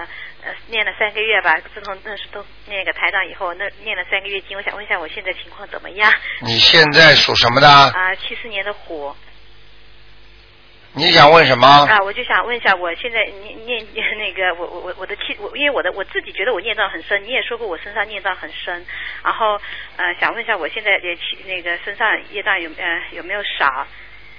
[0.45, 6.13] 呃念了三个月吧，自从认识都那个台长以后，那念了三个月经，我想问一下我现在情况怎么样？
[6.43, 7.69] 你现在属什么的？
[7.69, 9.13] 啊，七四年的虎。
[10.99, 11.67] 你想问什么？
[11.67, 18.85] 啊，我就想问一下，我现在念念念 那个我我我我的气，我因为我的我自己觉得我念障很深，你也说过我身上念障很深，
[19.23, 19.61] 然后
[19.97, 23.87] 呃想问一下我现在也气那个身上业障有呃有没有少，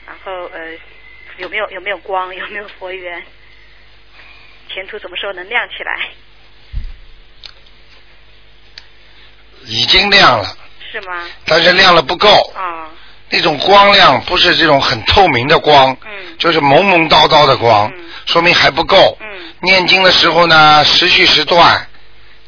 [0.05, 0.73] 然后呃
[1.37, 3.23] 有没有有没有光，有没有佛缘，
[4.73, 6.09] 前途什么时候能亮起来？
[9.65, 10.45] 已经亮了，
[10.91, 11.25] 是吗？
[11.45, 12.29] 但是亮了不够。
[12.55, 12.89] 啊、
[13.29, 17.91] 那种光亮不是这种很透明的光，嗯就是蒙蒙叨叨的光，
[18.25, 19.17] 说明还不够。
[19.21, 19.27] 嗯
[19.61, 21.85] 念经的时候呢，时续时断，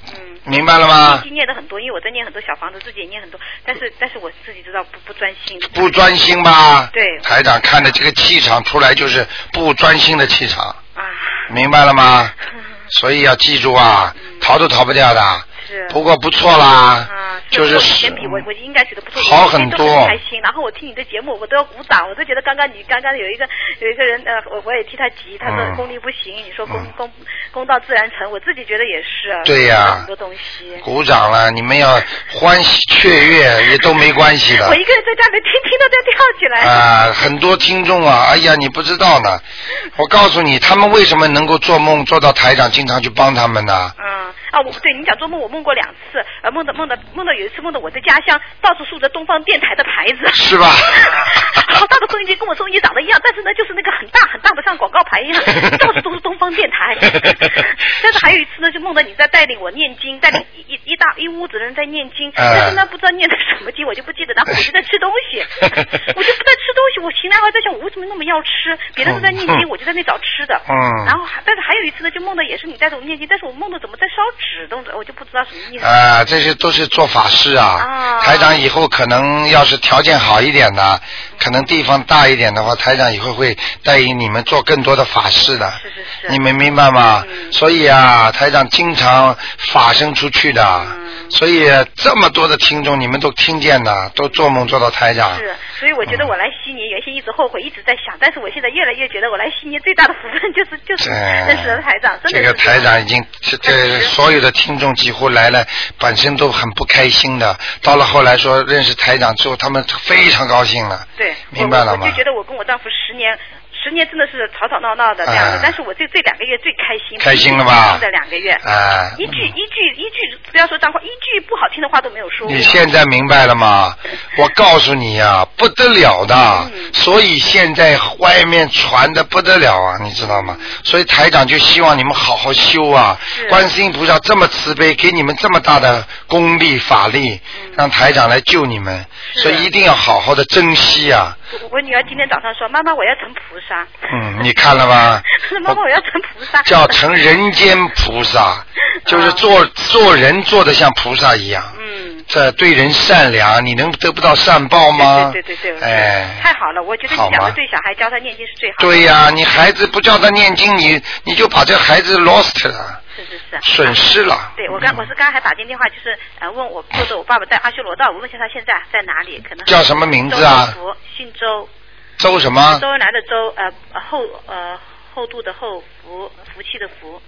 [0.08, 0.14] 嗯。
[0.46, 5.60] 明白了吗念的很多，因为我在念很多小房子，自己也念很多，但是但是我自己知道不不专心。
[5.74, 6.90] 不专心吧？
[6.94, 10.64] 对台长看的这个气场出来就是不专心的气场，
[10.96, 11.04] 啊，
[11.50, 12.32] 明白了吗？
[13.00, 15.22] 所以要记住啊，逃都逃不掉的。
[15.22, 15.88] 嗯是。
[15.90, 17.08] 不过不错啦，啊，
[17.50, 20.40] 就是跟我以前比我我应该觉得不错，好很多很开心。
[20.42, 23.48] 然后我听你的节目，我都要鼓掌，我都觉得刚刚你刚刚有一个
[23.80, 27.10] 有一个人呃，我我也替他急，他说嗯功力不行，你说功功
[27.52, 29.42] 功到自然成，我自己觉得也是。
[29.46, 30.76] 对呀很多东西。
[30.84, 32.00] 鼓掌了，你们要
[32.34, 34.76] 欢喜 雀跃也都没关系的我。
[34.76, 36.62] 一个人在家里听，听到在跳起来。
[36.72, 39.40] 啊，很多听众啊，哎呀，你不知道呢。
[39.98, 43.92] 我告诉你，他们为什么能够做梦做到台长经常去帮他们呢？
[43.98, 44.22] 嗯
[44.52, 50.68] 啊，我对你讲做梦，我梦过两次，呃，梦的梦的梦到有一次梦到我的家乡到处竖着东方电台的牌子，是吧？
[51.72, 55.42] 好大的收音机，跟我收音机长得一样，但是呢，就是那个很大很大的像广告牌一样，
[55.80, 56.96] 到处都是东方电台。
[58.04, 70.60] 但是还有一次呢，就梦到你在带领我念经，带领一一一大一屋子人在念经，哎但是呢不知道念的什么经，我就不记得，然后我就在吃东西，我就不在吃东西，我醒来后在想我为什么那么要吃，别人都在念经，我就在那找吃的。
[70.70, 75.86] 嗯然后还但是还有一次呢，就梦到也是你带着我念经，但是我梦到怎么在烧纸东西，我就不知道什么意思。
[75.86, 77.66] 啊，这些都是做法事啊。
[77.66, 81.02] 啊台长以后可能要是条件好一点的，
[81.40, 85.72] 可能地方大一点的话，台长以后会带领你们做更多的法事的。
[85.82, 86.28] 是是是。
[86.30, 87.24] 你们明白吗？
[87.28, 95.36] 嗯所以啊，台长经常法身出去的，嗯所以这么多的听众你们都听见的，都做梦做到台长。
[95.38, 105.66] 是，所以我觉得我来悉尼，原先一直后悔，一直在想，但是我现在越来越觉得我来悉尼最大的福分 就是就是哎认识了台长，真的这个台长已经这这所有的听众几乎来了，
[105.98, 111.08] 本身都很不开心的，到了后来说认识台长之后，他们非常高兴了。
[111.18, 113.38] 对，明白了吗我我就觉得我跟我丈夫十年。
[113.84, 117.98] 十年真的是吵吵闹闹的这样的，哎但是我这这两个月最开心，开心了吧？
[118.00, 122.48] 这两个月，哎一句一句一句，不要说脏话，一句不好听的话都没有说。
[122.48, 123.96] 你现在明白了吗？
[124.38, 126.36] 我告诉你呀、不得了的，
[126.74, 126.94] 嗯。
[126.94, 130.58] 所以现在外面传的不得了啊，你知道吗？
[130.84, 133.18] 所以台长就希望你们好好修啊。
[133.50, 137.40] 观世音菩萨这么慈悲，给你们这么大的功力法力，
[137.76, 139.06] 让台长来救你们，
[139.36, 141.36] 所以一定要好好的珍惜啊。
[141.62, 145.22] 我我女儿今天早上说：“妈妈，我要成菩萨。”嗯，你看了吗？
[145.64, 146.62] 妈妈，我要成菩萨。
[146.64, 148.66] 叫成人间菩萨，
[149.06, 151.64] 就是做做人做的像菩萨一样。
[151.80, 152.24] 嗯。
[152.28, 155.32] 这对人善良，你能得不到善报吗？
[155.34, 156.82] 对对对对，哎，太好了！
[156.82, 158.88] 我觉得你讲的对小孩教他念经是最好的。
[158.88, 163.60] 对呀、你孩子不教他念经，你你就把这孩子 lost 了，是是是。
[163.76, 164.54] 损失了。
[164.56, 169.40] 对，我刚我是刚才还打进电话，就是呃问我做的我爸爸在阿修罗道，我问一下他现在在哪里？
[169.42, 171.70] 可能叫什么名字啊周福，姓周，
[172.18, 172.80] 周什么？
[172.80, 174.80] 周恩来的周，呃呃厚呃
[175.14, 177.22] 厚度的厚，福福气的福。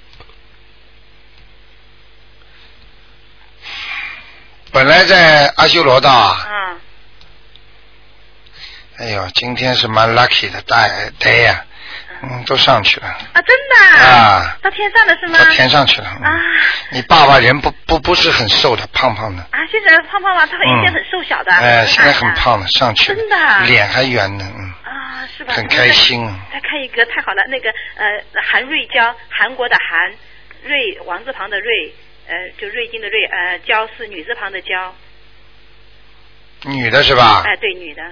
[4.71, 6.81] 本来在阿修罗道啊，嗯，
[8.97, 10.87] 哎呦，今天是蛮 lucky 的大
[11.19, 11.65] day 呀、
[12.23, 15.37] 嗯，都上去了，啊，真的啊到天上了是吗？
[15.39, 16.07] 到天上去了。
[16.19, 16.39] 嗯啊
[16.91, 19.41] 你爸爸人不不不是很瘦的，胖胖的。
[19.49, 19.59] 啊！
[19.71, 21.51] 现在胖胖了，他以前很瘦小的。
[21.51, 25.53] 哎，现在很胖了，上去了，真的啊脸还圆呢，嗯，啊，是吧？
[25.53, 26.23] 很开心。
[26.51, 30.13] 再看一个，太好了，那个呃，韩瑞娇，韩国的韩，
[30.63, 31.93] 瑞王字旁的瑞，
[32.27, 34.93] 呃，就瑞金的瑞，呃，娇是女字旁的娇，
[36.65, 37.41] 女的是吧？
[37.43, 38.03] 哎、对，女的，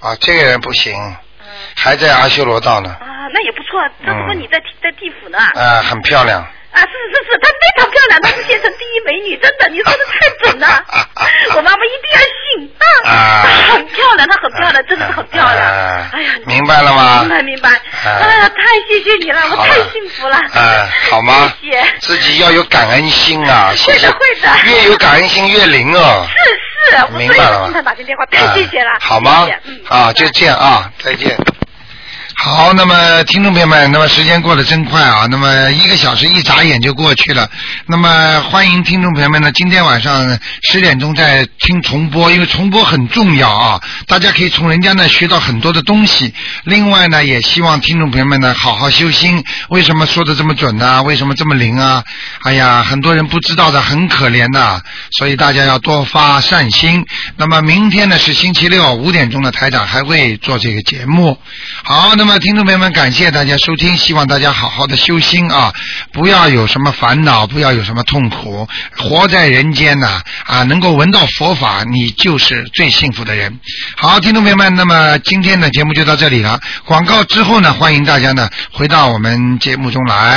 [0.00, 0.94] 啊，这个人不行，
[1.74, 5.38] 还在阿修罗道呢，啊，那也不错，这不过嗯你在在地府呢。
[5.38, 6.46] 啊，很漂亮。
[6.78, 10.84] 啊，是是是，她非常漂亮，她是县城第一美女，真的，你说的太准了，
[11.56, 17.70] 我妈妈一定要信啊，啊她很漂亮，她很漂亮，真的是很漂亮，啊哎呀，明白了吗明白明白，
[18.04, 20.36] 哎呀，太谢谢你了，我太幸福了。
[20.54, 21.52] 哎，好吗？
[21.60, 21.84] 谢谢。
[22.00, 26.26] 自己要有感恩心啊，谢谢会的会的越有感恩心越灵哦。
[26.36, 28.90] 是是，我明白了吗打进电话，太谢谢了。
[28.92, 29.80] 哎好吗嗯？
[29.88, 31.36] 啊，就这样啊，再见。
[32.40, 37.50] 好，那么听众朋友们，那么时间过得真快啊，那么一个小时一眨眼就过去了。
[37.86, 46.32] 那么欢迎听众朋友们呢，今天晚上十点钟再听重播，因为重播很重要啊，大家可以从人家那学到很多的东西。
[46.62, 49.44] 另外呢，也希望听众朋友们呢好好修心。
[49.70, 52.04] 为什么说的这么准呢、为什么这么灵啊？
[52.44, 54.80] 哎呀，很多人不知道的，很可怜的，
[55.18, 57.04] 所以大家要多发善心。
[57.36, 61.36] 那么明天呢是星期六五点钟的台长还会做这个节目。
[61.82, 65.72] 好，那么么听众朋友们，感谢大家收听，希望大家好好的修心啊，
[66.12, 68.68] 不要有什么烦恼，不要有什么痛苦，
[68.98, 73.58] 活在人间呐啊能够闻到佛法，你就是最幸福的人。
[73.96, 76.60] 好，听众朋友们，那么今天的节目就到这里了。
[76.84, 80.36] 广告之后呢，欢迎大家呢回到我们节目中来。